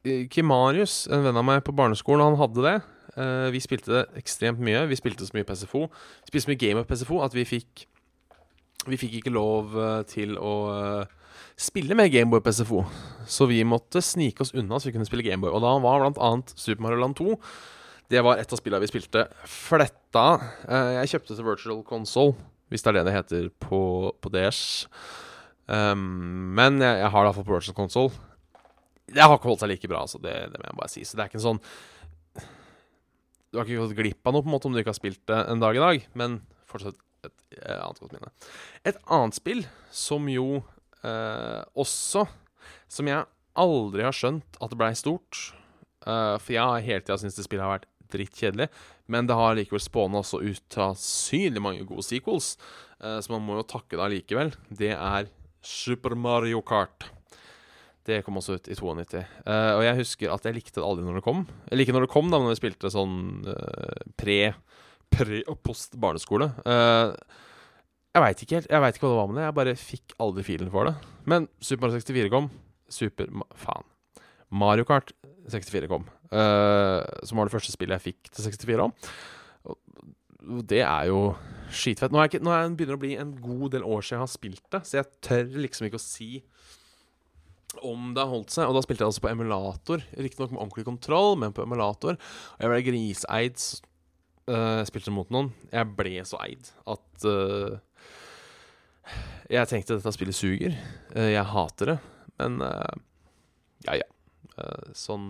Kim 0.06 0.28
Kimarius, 0.32 1.02
en 1.12 1.24
venn 1.26 1.38
av 1.38 1.44
meg 1.46 1.60
på 1.66 1.74
barneskolen, 1.76 2.24
han 2.24 2.40
hadde 2.40 2.64
det. 2.64 2.76
Uh, 3.18 3.48
vi 3.50 3.60
spilte 3.62 3.92
det 3.92 4.04
ekstremt 4.20 4.60
mye. 4.62 4.84
Vi 4.90 4.98
spilte 4.98 5.26
så 5.26 5.34
mye 5.34 5.46
PSFO. 5.46 5.86
Vi 5.88 6.30
spilte 6.30 6.46
så 6.46 6.52
mye 6.52 6.62
game 6.62 6.82
of 6.82 6.90
PSFO 6.90 7.22
at 7.26 7.34
vi 7.36 7.46
fikk 7.48 7.86
Vi 8.88 8.96
fikk 8.96 9.18
ikke 9.18 9.32
lov 9.34 9.74
eh, 9.76 10.02
til 10.08 10.36
å 10.38 10.52
eh, 10.72 11.08
spille 11.60 11.96
med 11.98 12.12
Gameboy 12.12 12.40
på 12.40 12.52
SFO. 12.54 12.84
Så 13.28 13.48
vi 13.50 13.58
måtte 13.66 14.00
snike 14.00 14.40
oss 14.40 14.54
unna 14.54 14.78
så 14.78 14.88
vi 14.88 14.94
kunne 14.94 15.04
spille 15.04 15.26
Gameboy. 15.26 15.50
Og 15.50 15.60
da 15.60 15.74
var 15.82 16.06
annet 16.06 16.54
Super 16.56 16.86
Mario 16.86 17.02
Land 17.02 17.18
2 17.18 17.34
Det 18.08 18.22
var 18.24 18.38
et 18.38 18.54
av 18.54 18.60
spillene 18.60 18.80
vi 18.86 18.88
spilte 18.88 19.26
fletta. 19.44 20.24
Eh, 20.64 20.94
jeg 21.02 21.12
kjøpte 21.12 21.34
til 21.34 21.48
Virtual 21.50 21.82
Console, 21.84 22.38
hvis 22.68 22.84
det 22.84 22.92
er 22.92 22.98
det 22.98 23.06
det 23.08 23.16
heter 23.16 23.48
på, 23.62 23.80
på 24.20 24.32
DS. 24.34 24.62
Um, 25.68 26.54
men 26.56 26.80
jeg, 26.80 27.00
jeg 27.02 27.12
har 27.12 27.24
det 27.24 27.30
iallfall 27.30 27.46
på 27.48 27.56
Virtual 27.56 27.76
Console. 27.76 28.12
Det 29.08 29.24
har 29.24 29.34
ikke 29.36 29.48
holdt 29.48 29.64
seg 29.64 29.72
like 29.72 29.90
bra, 29.90 30.04
altså. 30.04 30.20
Det, 30.20 30.34
det 30.52 30.60
må 30.60 30.68
jeg 30.68 30.78
bare 30.80 30.92
si. 30.92 31.04
Så 31.08 31.16
det 31.16 31.24
er 31.24 31.30
ikke 31.30 31.40
en 31.40 31.46
sånn 31.46 31.60
Du 33.48 33.58
har 33.58 33.64
ikke 33.64 33.80
gått 33.80 33.96
glipp 33.96 34.28
av 34.28 34.36
noe 34.36 34.44
på 34.44 34.50
en 34.50 34.56
måte 34.56 34.68
om 34.68 34.76
du 34.76 34.82
ikke 34.82 34.92
har 34.92 35.00
spilt 35.00 35.22
det 35.30 35.38
en 35.48 35.62
dag 35.62 35.76
i 35.76 35.84
dag, 35.84 36.08
men 36.20 36.40
fortsatt 36.68 36.98
et, 37.24 37.38
eh, 37.56 37.78
annet 37.80 38.02
godt 38.02 38.14
minne. 38.14 38.32
Et 38.86 38.98
annet 39.16 39.36
spill 39.36 39.64
som 39.94 40.28
jo 40.30 40.60
eh, 41.02 41.62
også 41.74 42.26
Som 42.92 43.08
jeg 43.08 43.24
aldri 43.58 44.04
har 44.06 44.14
skjønt 44.14 44.58
at 44.62 44.70
det 44.70 44.78
blei 44.78 44.92
stort. 44.96 45.40
Uh, 46.06 46.38
for 46.38 46.54
jeg 46.54 46.62
har 46.62 46.84
hele 46.84 47.02
tida 47.02 47.16
syntes 47.20 47.36
det 47.36 47.44
spillet 47.48 47.64
har 47.66 47.74
vært 47.74 47.88
drittkjedelig. 48.12 48.68
Men 49.08 49.26
det 49.28 49.36
har 49.38 49.56
likevel 49.58 49.82
spåna 49.82 50.20
også 50.22 50.40
utasynlig 50.44 51.62
mange 51.64 51.84
gode 51.88 52.04
sequels. 52.06 52.56
eh, 53.00 53.18
så 53.20 53.30
man 53.34 53.44
må 53.46 53.56
jo 53.60 53.66
takke 53.68 53.96
det 53.96 54.04
allikevel. 54.06 54.52
Det 54.70 54.92
er 54.96 55.28
Super 55.62 56.14
Mario 56.16 56.60
Kart. 56.62 57.10
Det 58.08 58.22
kom 58.24 58.38
også 58.40 58.54
ut 58.56 58.68
i 58.72 58.74
92. 58.78 59.20
Eh, 59.44 59.72
og 59.76 59.82
jeg 59.84 59.98
husker 59.98 60.32
at 60.32 60.46
jeg 60.48 60.54
likte 60.56 60.80
det 60.80 60.86
aldri 60.86 61.04
når 61.04 61.18
det 61.20 61.24
kom. 61.26 61.42
Eller 61.68 61.84
ikke 61.84 61.92
når 61.92 62.06
det 62.06 62.12
kom, 62.14 62.30
da, 62.32 62.38
når 62.40 62.54
vi 62.54 62.60
spilte 62.62 62.90
sånn 62.94 63.18
eh, 63.52 64.08
pre 64.16 64.38
Pre- 65.08 65.40
og 65.48 65.62
post 65.64 65.94
barneskole. 65.96 66.50
Eh, 66.68 67.12
jeg 68.12 68.20
veit 68.24 68.40
ikke 68.44 68.56
helt 68.58 68.66
Jeg 68.68 68.82
vet 68.82 68.96
ikke 68.98 69.06
hva 69.06 69.12
det 69.14 69.20
var 69.20 69.28
med 69.30 69.36
det. 69.38 69.44
Jeg 69.46 69.56
bare 69.56 69.74
fikk 69.80 70.14
aldri 70.20 70.42
filen 70.44 70.70
for 70.72 70.88
det. 70.88 70.94
Men 71.28 71.46
Super 71.64 71.88
Mario 71.88 72.00
64 72.02 72.32
kom. 72.32 72.48
Super 72.92 73.30
Faen. 73.56 73.86
Mario 74.52 74.84
Kart 74.88 75.12
64 75.48 75.88
kom. 75.88 76.04
Eh, 76.30 77.24
som 77.28 77.40
var 77.40 77.48
det 77.48 77.54
første 77.56 77.74
spillet 77.74 77.98
jeg 77.98 78.12
fikk 78.12 78.32
til 78.32 78.48
64 78.50 78.86
om. 78.88 78.96
Og 80.48 80.62
det 80.70 80.82
er 80.84 81.08
jo 81.10 81.22
skitfett. 81.74 82.12
Nå 82.14 82.20
er, 82.22 82.30
ikke, 82.30 82.40
nå 82.44 82.52
er 82.54 82.64
det 82.64 82.78
begynner 82.78 82.98
å 82.98 83.02
bli 83.02 83.16
en 83.20 83.34
god 83.42 83.74
del 83.74 83.84
år 83.84 84.04
siden 84.04 84.18
jeg 84.18 84.24
har 84.24 84.32
spilt 84.32 84.64
det, 84.72 84.82
så 84.88 85.00
jeg 85.00 85.10
tør 85.24 85.58
liksom 85.66 85.88
ikke 85.88 86.00
å 86.00 86.04
si 86.04 86.30
om 87.84 88.12
det 88.14 88.22
har 88.22 88.32
holdt 88.32 88.54
seg. 88.54 88.68
Og 88.68 88.76
da 88.76 88.82
spilte 88.84 89.04
jeg 89.04 89.12
altså 89.12 89.24
på 89.24 89.30
emulator. 89.32 90.04
Riktignok 90.16 90.54
med 90.54 90.62
ordentlig 90.62 90.86
kontroll, 90.88 91.36
men 91.40 91.54
på 91.54 91.64
emulator. 91.66 92.16
Og 92.56 92.64
jeg 92.64 92.72
ble 92.72 92.80
griseid. 92.88 93.68
Uh, 94.48 94.80
eh, 94.80 94.82
spilte 94.88 95.12
mot 95.12 95.28
noen. 95.34 95.50
Jeg 95.68 95.92
ble 95.98 96.14
så 96.24 96.38
eid 96.40 96.70
at 96.88 97.26
uh, 97.28 97.76
Jeg 99.52 99.68
tenkte 99.68 99.98
dette 99.98 100.14
spillet 100.16 100.36
suger. 100.36 100.78
Uh, 101.12 101.28
jeg 101.28 101.44
hater 101.52 101.92
det. 101.92 101.98
Men 102.38 102.62
ja, 103.84 103.98
ja. 103.98 104.06
Sånn 104.96 105.28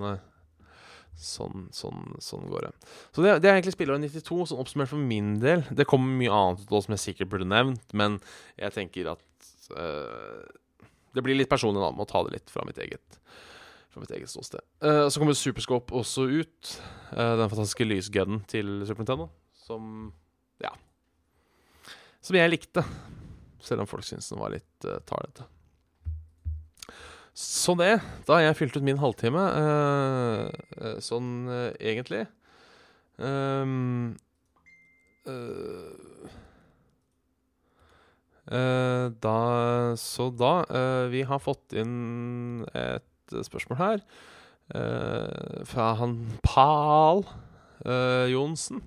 Sånn, 1.18 1.66
sånn, 1.74 2.12
sånn 2.22 2.46
går 2.46 2.68
det. 2.68 2.88
Så 3.10 3.24
det, 3.24 3.32
det 3.42 3.48
er 3.50 3.56
egentlig 3.56 3.74
spillåret 3.74 4.04
92, 4.04 4.36
sånn 4.52 4.60
oppsummert 4.62 4.92
for 4.92 5.02
min 5.02 5.32
del. 5.42 5.64
Det 5.74 5.86
kommer 5.90 6.14
mye 6.20 6.30
annet 6.34 6.62
ut 6.62 6.76
som 6.84 6.94
jeg 6.94 7.02
sikkert 7.02 7.32
burde 7.32 7.48
nevnt, 7.50 7.90
men 7.98 8.20
jeg 8.54 8.74
tenker 8.76 9.10
at 9.16 9.48
uh, 9.74 10.46
Det 11.16 11.24
blir 11.26 11.34
litt 11.34 11.50
personlig, 11.50 11.82
da. 11.82 11.90
Må 11.90 12.06
ta 12.06 12.22
det 12.22 12.36
litt 12.36 12.52
fra 12.54 12.62
mitt 12.68 12.78
eget 12.78 13.18
Fra 13.90 14.04
mitt 14.04 14.14
eget 14.14 14.30
ståsted. 14.30 14.62
Uh, 14.84 15.08
så 15.10 15.18
kommer 15.18 15.34
Superscope 15.34 15.98
også 15.98 16.28
ut. 16.30 16.72
Uh, 17.10 17.34
den 17.40 17.50
fantastiske 17.50 17.88
lysgunnen 17.88 18.44
til 18.46 18.84
Super 18.86 19.02
Nintendo. 19.02 19.30
Som 19.66 20.12
Ja. 20.62 20.70
Som 22.22 22.38
jeg 22.38 22.54
likte. 22.54 22.86
Selv 23.58 23.82
om 23.82 23.90
folk 23.90 24.06
syntes 24.06 24.30
den 24.30 24.38
var 24.38 24.54
litt 24.54 24.86
uh, 24.86 25.00
talete. 25.08 25.50
Så 27.38 27.76
det. 27.78 28.00
Da 28.26 28.34
har 28.34 28.48
jeg 28.48 28.56
fylt 28.58 28.76
ut 28.76 28.86
min 28.86 28.98
halvtime. 28.98 29.42
eh, 29.60 30.48
eh, 30.82 30.96
sånn 30.98 31.46
eh, 31.46 31.70
egentlig. 31.92 32.24
Um, 33.18 34.16
uh, 35.26 36.26
uh, 38.50 39.06
da 39.22 39.38
Så 39.98 40.28
da 40.30 40.52
uh, 40.70 41.10
Vi 41.10 41.24
har 41.26 41.42
fått 41.42 41.74
inn 41.74 42.62
et 42.74 43.38
spørsmål 43.46 43.78
her. 43.78 44.02
fra 45.64 45.86
han 45.96 46.14
Pal 46.44 47.22
Johnsen. 48.28 48.82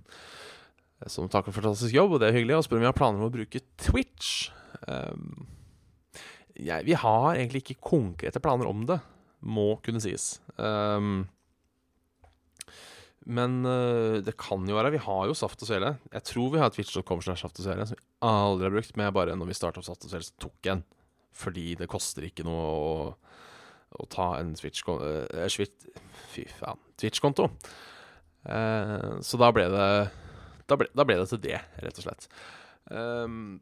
Som 1.07 1.29
takker 1.29 1.51
for 1.51 1.63
fantastisk 1.63 1.95
jobb, 1.95 2.13
og 2.13 2.21
det 2.21 2.29
er 2.29 2.37
hyggelig. 2.37 2.57
Og 2.57 2.67
spør 2.67 2.77
om 2.77 2.83
vi 2.83 2.89
har 2.91 2.97
planer 2.97 3.21
om 3.21 3.29
å 3.29 3.33
bruke 3.33 3.63
Twitch. 3.81 4.51
Um, 4.87 5.47
jeg, 6.61 6.85
vi 6.87 6.97
har 6.97 7.33
egentlig 7.33 7.63
ikke 7.63 7.81
konkrete 7.91 8.41
planer 8.43 8.69
om 8.69 8.85
det, 8.89 8.99
må 9.41 9.73
kunne 9.85 10.01
sies. 10.03 10.35
Um, 10.57 11.25
men 13.25 13.61
uh, 13.65 14.17
det 14.25 14.33
kan 14.41 14.65
jo 14.65 14.77
være 14.77 14.93
Vi 14.95 15.01
har 15.01 15.27
jo 15.29 15.37
Saft 15.37 15.61
og 15.61 15.69
Svele. 15.69 15.95
Jeg 16.13 16.25
tror 16.29 16.53
vi 16.53 16.61
har 16.61 16.71
Twitch.com 16.73 17.21
slash 17.21 17.45
Saft 17.45 17.61
og 17.61 17.67
Svele, 17.67 17.85
som 17.89 17.97
vi 17.97 18.05
aldri 18.27 18.67
har 18.67 18.75
brukt. 18.75 18.95
Men 18.95 19.09
jeg 19.09 19.17
bare, 19.17 19.37
når 19.37 19.51
vi 19.51 19.57
starta 19.57 19.81
opp 19.81 19.87
Saft 19.87 20.07
og 20.07 20.13
Svele, 20.13 20.27
så 20.27 20.37
tok 20.41 20.71
en. 20.73 20.83
Fordi 21.41 21.67
det 21.79 21.89
koster 21.89 22.25
ikke 22.27 22.45
noe 22.45 22.63
å, 22.65 22.87
å 23.97 24.07
ta 24.11 24.33
en 24.39 24.55
Twitch-konto 24.57 25.29
Fy 26.31 26.45
faen. 26.57 26.81
Twitch-konto. 27.01 27.49
Uh, 28.41 29.21
så 29.25 29.37
da 29.41 29.51
ble 29.53 29.67
det 29.69 29.87
da 30.71 30.77
ble, 30.79 30.87
da 30.95 31.03
ble 31.03 31.17
det 31.19 31.27
til 31.27 31.41
det, 31.43 31.59
rett 31.83 31.99
og 31.99 32.05
slett. 32.05 32.27
Um, 32.87 33.59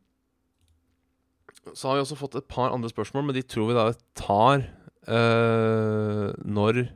så 1.74 1.90
har 1.90 1.98
vi 1.98 2.04
også 2.04 2.18
fått 2.20 2.38
et 2.40 2.50
par 2.50 2.74
andre 2.74 2.92
spørsmål, 2.92 3.28
men 3.28 3.38
de 3.38 3.46
tror 3.46 3.70
vi 3.70 3.78
da 3.78 3.86
tar 4.18 4.66
uh, 5.10 6.30
når 6.46 6.88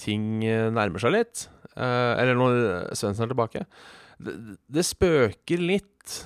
ting 0.00 0.44
eh, 0.46 0.68
nærmer 0.70 1.02
seg 1.02 1.14
litt. 1.16 1.48
Uh, 1.74 2.14
eller 2.14 2.38
når 2.38 2.60
Svendsen 2.98 3.26
er 3.26 3.32
tilbake. 3.32 3.64
Det, 4.22 4.36
det 4.70 4.84
spøker 4.86 5.62
litt 5.62 6.20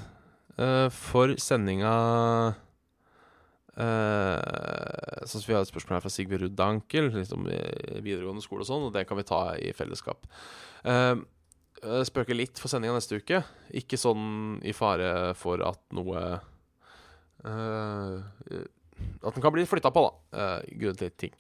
uh, 0.61 0.91
for 0.93 1.37
sendinga 1.41 1.95
Uh, 3.75 5.27
så 5.27 5.41
vi 5.43 5.55
har 5.55 5.65
et 5.65 5.67
spørsmål 5.67 5.97
her 5.97 6.03
fra 6.05 6.11
Sigve 6.15 6.39
Ruud 6.39 6.53
Dankel, 6.55 7.09
liksom 7.11 7.43
om 7.43 7.49
videregående 8.05 8.45
skole 8.45 8.63
og 8.63 8.69
sånn, 8.69 8.85
og 8.87 8.93
det 8.95 9.03
kan 9.09 9.19
vi 9.19 9.27
ta 9.27 9.41
i 9.59 9.73
fellesskap. 9.75 10.29
Uh, 10.87 11.19
spøker 12.07 12.39
litt 12.39 12.61
for 12.63 12.71
sendinga 12.71 12.95
neste 12.95 13.19
uke. 13.19 13.43
Ikke 13.75 13.99
sånn 13.99 14.61
i 14.63 14.73
fare 14.77 15.35
for 15.39 15.59
at 15.67 15.83
noe 15.97 16.23
At 17.45 19.35
den 19.35 19.43
kan 19.43 19.55
bli 19.55 19.67
flytta 19.69 19.93
på, 19.95 20.05
da. 20.05 20.13
Uh, 20.37 20.77
grunn 20.81 20.99
til 20.99 21.13
ting. 21.19 21.35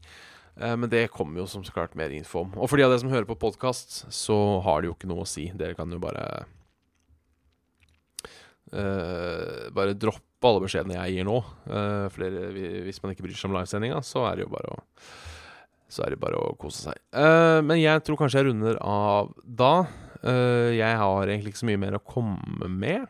Uh, 0.60 0.74
men 0.78 0.90
det 0.92 1.10
kommer 1.14 1.42
jo 1.42 1.48
som 1.50 1.64
så 1.66 1.74
klart 1.74 1.96
mer 1.98 2.14
info 2.14 2.44
om. 2.44 2.52
Og 2.58 2.70
for 2.70 2.80
de 2.80 2.86
av 2.86 2.92
dere 2.92 3.02
som 3.02 3.12
hører 3.12 3.28
på 3.28 3.38
podkast, 3.40 4.04
så 4.12 4.38
har 4.64 4.82
det 4.82 4.90
jo 4.90 4.96
ikke 4.96 5.10
noe 5.10 5.24
å 5.24 5.28
si. 5.28 5.48
Dere 5.56 5.76
kan 5.78 5.92
jo 5.92 6.00
bare 6.02 6.24
uh, 8.74 9.68
Bare 9.74 9.96
droppe 9.98 10.44
alle 10.44 10.64
beskjedene 10.66 10.98
jeg 10.98 11.18
gir 11.18 11.28
nå. 11.28 11.38
Uh, 11.68 12.06
for 12.12 12.24
dere, 12.26 12.50
hvis 12.86 13.00
man 13.02 13.14
ikke 13.14 13.26
bryr 13.26 13.36
seg 13.38 13.50
om 13.50 13.56
livesendinga, 13.58 14.02
så 14.04 14.26
er 14.28 14.38
det 14.38 14.46
jo 14.46 14.54
bare 14.54 14.74
å 14.74 14.82
Så 15.94 16.02
er 16.04 16.14
det 16.14 16.20
bare 16.20 16.40
å 16.40 16.56
kose 16.58 16.88
seg. 16.88 16.96
men 17.62 17.78
jeg 17.78 18.02
tror 18.02 18.16
kanskje 18.18 18.40
jeg 18.40 18.48
runder 18.48 18.80
av 18.82 19.28
da. 19.44 19.84
Uh, 20.24 20.72
jeg 20.72 20.96
har 20.96 21.28
egentlig 21.28 21.52
ikke 21.52 21.60
så 21.60 21.68
mye 21.68 21.80
mer 21.82 21.98
å 21.98 22.02
komme 22.02 22.68
med, 22.72 23.04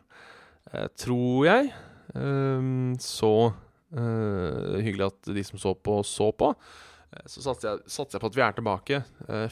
uh, 0.73 0.87
tror 0.99 1.47
jeg. 1.47 1.69
Um, 2.15 2.95
så 3.01 3.31
uh, 3.51 4.75
hyggelig 4.79 5.09
at 5.09 5.31
de 5.35 5.43
som 5.43 5.59
så 5.61 5.75
på, 5.75 5.99
så 6.07 6.31
på. 6.31 6.53
så 7.25 7.43
satser 7.43 7.69
jeg, 7.69 7.87
satser 7.91 8.17
jeg, 8.17 8.23
på 8.23 8.29
at 8.31 8.37
vi 8.37 8.43
er 8.43 8.55
tilbake 8.55 9.01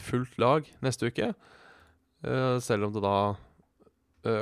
fullt 0.04 0.38
lag 0.42 0.66
neste 0.84 1.08
uke. 1.08 1.30
selv 2.60 2.84
om 2.84 2.92
det 2.92 3.02
da 3.04 3.16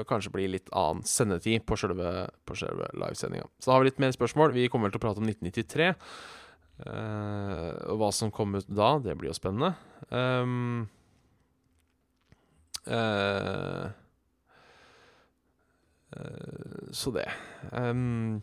kanskje 0.06 0.30
blir 0.34 0.50
litt 0.50 0.68
annen 0.74 1.02
sendetid 1.06 1.64
på 1.66 1.76
selve, 1.78 2.30
på 2.46 2.56
selve 2.58 2.88
livesendinga. 2.98 3.46
Så 3.58 3.68
da 3.70 3.76
har 3.76 3.82
vi 3.82 3.90
litt 3.90 4.02
mer 4.02 4.14
spørsmål. 4.14 4.54
Vi 4.54 4.66
kommer 4.70 4.88
vel 4.88 4.94
til 4.96 5.02
å 5.02 5.04
prate 5.06 5.22
om 5.22 5.30
1993. 5.30 5.88
og 7.90 8.02
hva 8.02 8.10
som 8.14 8.34
kom 8.34 8.54
ut 8.58 8.66
da, 8.70 8.96
det 9.02 9.14
blir 9.18 9.30
jo 9.30 9.38
spennende. 9.38 9.74
Um, 10.10 10.88
uh, 12.86 13.90
så 16.92 17.12
det. 17.14 17.28
Um, 17.72 18.42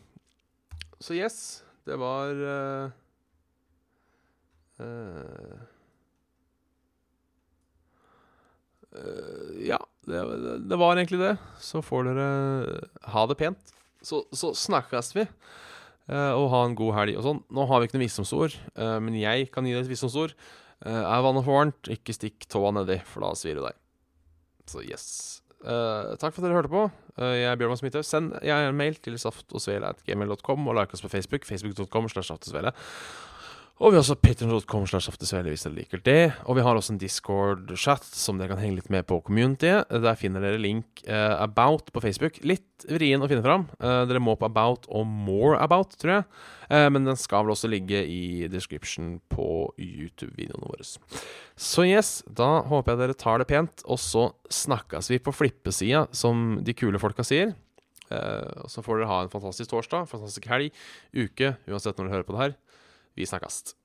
så 1.00 1.16
yes, 1.16 1.64
det 1.88 2.00
var 2.00 2.34
uh, 2.36 2.92
Ja, 9.60 9.78
det, 10.08 10.20
det, 10.66 10.78
var 10.80 10.98
egentlig 10.98 11.20
det. 11.22 11.34
Så 11.62 11.82
får 11.86 12.08
dere 12.10 12.30
ha 13.14 13.26
det 13.30 13.38
pent. 13.38 13.74
Så, 14.02 14.24
så 14.32 14.54
snakkes 14.56 15.12
vi. 15.18 15.26
og 16.10 16.48
ha 16.54 16.64
en 16.66 16.78
god 16.80 16.96
helg 16.96 17.20
og 17.20 17.26
sånn. 17.28 17.44
Nå 17.54 17.68
har 17.70 17.80
vi 17.80 17.90
ikke 17.90 18.00
noe 18.00 18.06
visdomsord, 18.08 18.56
men 19.04 19.20
jeg 19.20 19.52
kan 19.54 19.68
gi 19.68 19.76
deg 19.76 19.84
et 19.84 19.92
visdomsord. 19.92 20.34
er 20.82 21.26
vannet 21.28 21.46
for 21.46 21.60
varmt, 21.60 21.92
ikke 21.92 22.16
stikk 22.16 22.48
tåa 22.50 22.72
nedi, 22.80 22.98
for 23.12 23.28
da 23.28 23.36
svir 23.38 23.60
det 23.60 23.68
deg. 23.68 23.78
Så 24.72 24.82
yes. 24.88 25.06
Uh, 25.60 26.16
takk 26.16 26.32
for 26.32 26.40
at 26.40 26.48
dere 26.48 26.56
hørte 26.56 26.72
på. 26.72 26.86
Uh, 27.20 27.34
jeg 27.36 27.50
er 27.52 27.58
Bjørn 27.60 27.80
Smithaug. 27.80 28.06
Send 28.08 28.32
jeg 28.46 28.70
en 28.70 28.78
mail 28.80 28.96
til 28.96 29.18
saftogsvele.gmail.com, 29.20 30.68
og 30.68 30.78
like 30.78 30.96
oss 30.96 31.04
på 31.04 31.12
Facebook. 31.12 31.48
Facebook.com 31.50 32.10
slash 32.10 32.32
saftogsvele. 32.32 32.72
Og 33.80 33.94
vi 33.94 33.96
har 33.96 34.04
også 34.04 34.18
patreon.com 34.20 34.86
slash 34.92 35.08
saftogsvele 35.08 35.54
hvis 35.54 35.62
dere 35.64 35.78
liker 35.78 36.02
det. 36.04 36.34
Og 36.52 36.58
vi 36.58 36.64
har 36.66 36.76
også 36.76 36.92
en 36.92 37.00
Discord-chat 37.00 38.04
som 38.12 38.36
dere 38.36 38.52
kan 38.52 38.60
henge 38.60 38.76
litt 38.76 38.90
med 38.92 39.06
på 39.08 39.22
communityet. 39.24 39.88
Der 40.04 40.18
finner 40.20 40.44
dere 40.44 40.60
link 40.60 41.00
uh, 41.08 41.40
About 41.40 41.88
på 41.96 42.04
Facebook. 42.04 42.42
Litt 42.44 42.84
vrien 42.92 43.24
å 43.24 43.30
finne 43.32 43.44
fram. 43.44 43.66
dere 43.80 44.20
må 44.24 44.36
på 44.40 44.48
About 44.48 44.86
og 44.92 45.08
More 45.08 45.58
About, 45.64 45.96
tror 46.00 46.14
jeg. 46.14 46.28
men 46.94 47.08
den 47.08 47.18
skal 47.20 47.44
vel 47.44 47.52
også 47.52 47.68
ligge 47.68 48.00
i 48.08 48.48
description 48.52 49.18
på 49.32 49.48
YouTube-videoene 49.76 50.70
våre. 50.70 50.86
Så 51.60 51.84
yes, 51.88 52.12
da 52.24 52.62
håper 52.70 52.94
jeg 52.94 53.02
dere 53.02 53.18
tar 53.20 53.42
det 53.42 53.50
pent, 53.50 53.84
og 53.84 54.00
så 54.00 54.30
snakkes 54.48 55.12
vi 55.12 55.20
på 55.20 55.36
flippesida, 55.36 56.06
som 56.16 56.62
de 56.64 56.76
kule 56.78 57.02
folka 57.04 57.26
sier. 57.28 57.52
Så 58.08 58.86
får 58.86 59.02
dere 59.02 59.12
ha 59.12 59.20
en 59.26 59.34
fantastisk 59.34 59.74
torsdag, 59.74 60.08
fantastisk 60.08 60.48
helg, 60.48 60.72
uke, 61.12 61.58
uansett 61.68 62.00
når 62.00 62.08
dere 62.08 62.16
hører 62.16 62.30
på 62.30 62.38
det 62.38 62.44
her. 62.46 62.58
Vi 63.16 63.26
snakkes. 63.26 63.79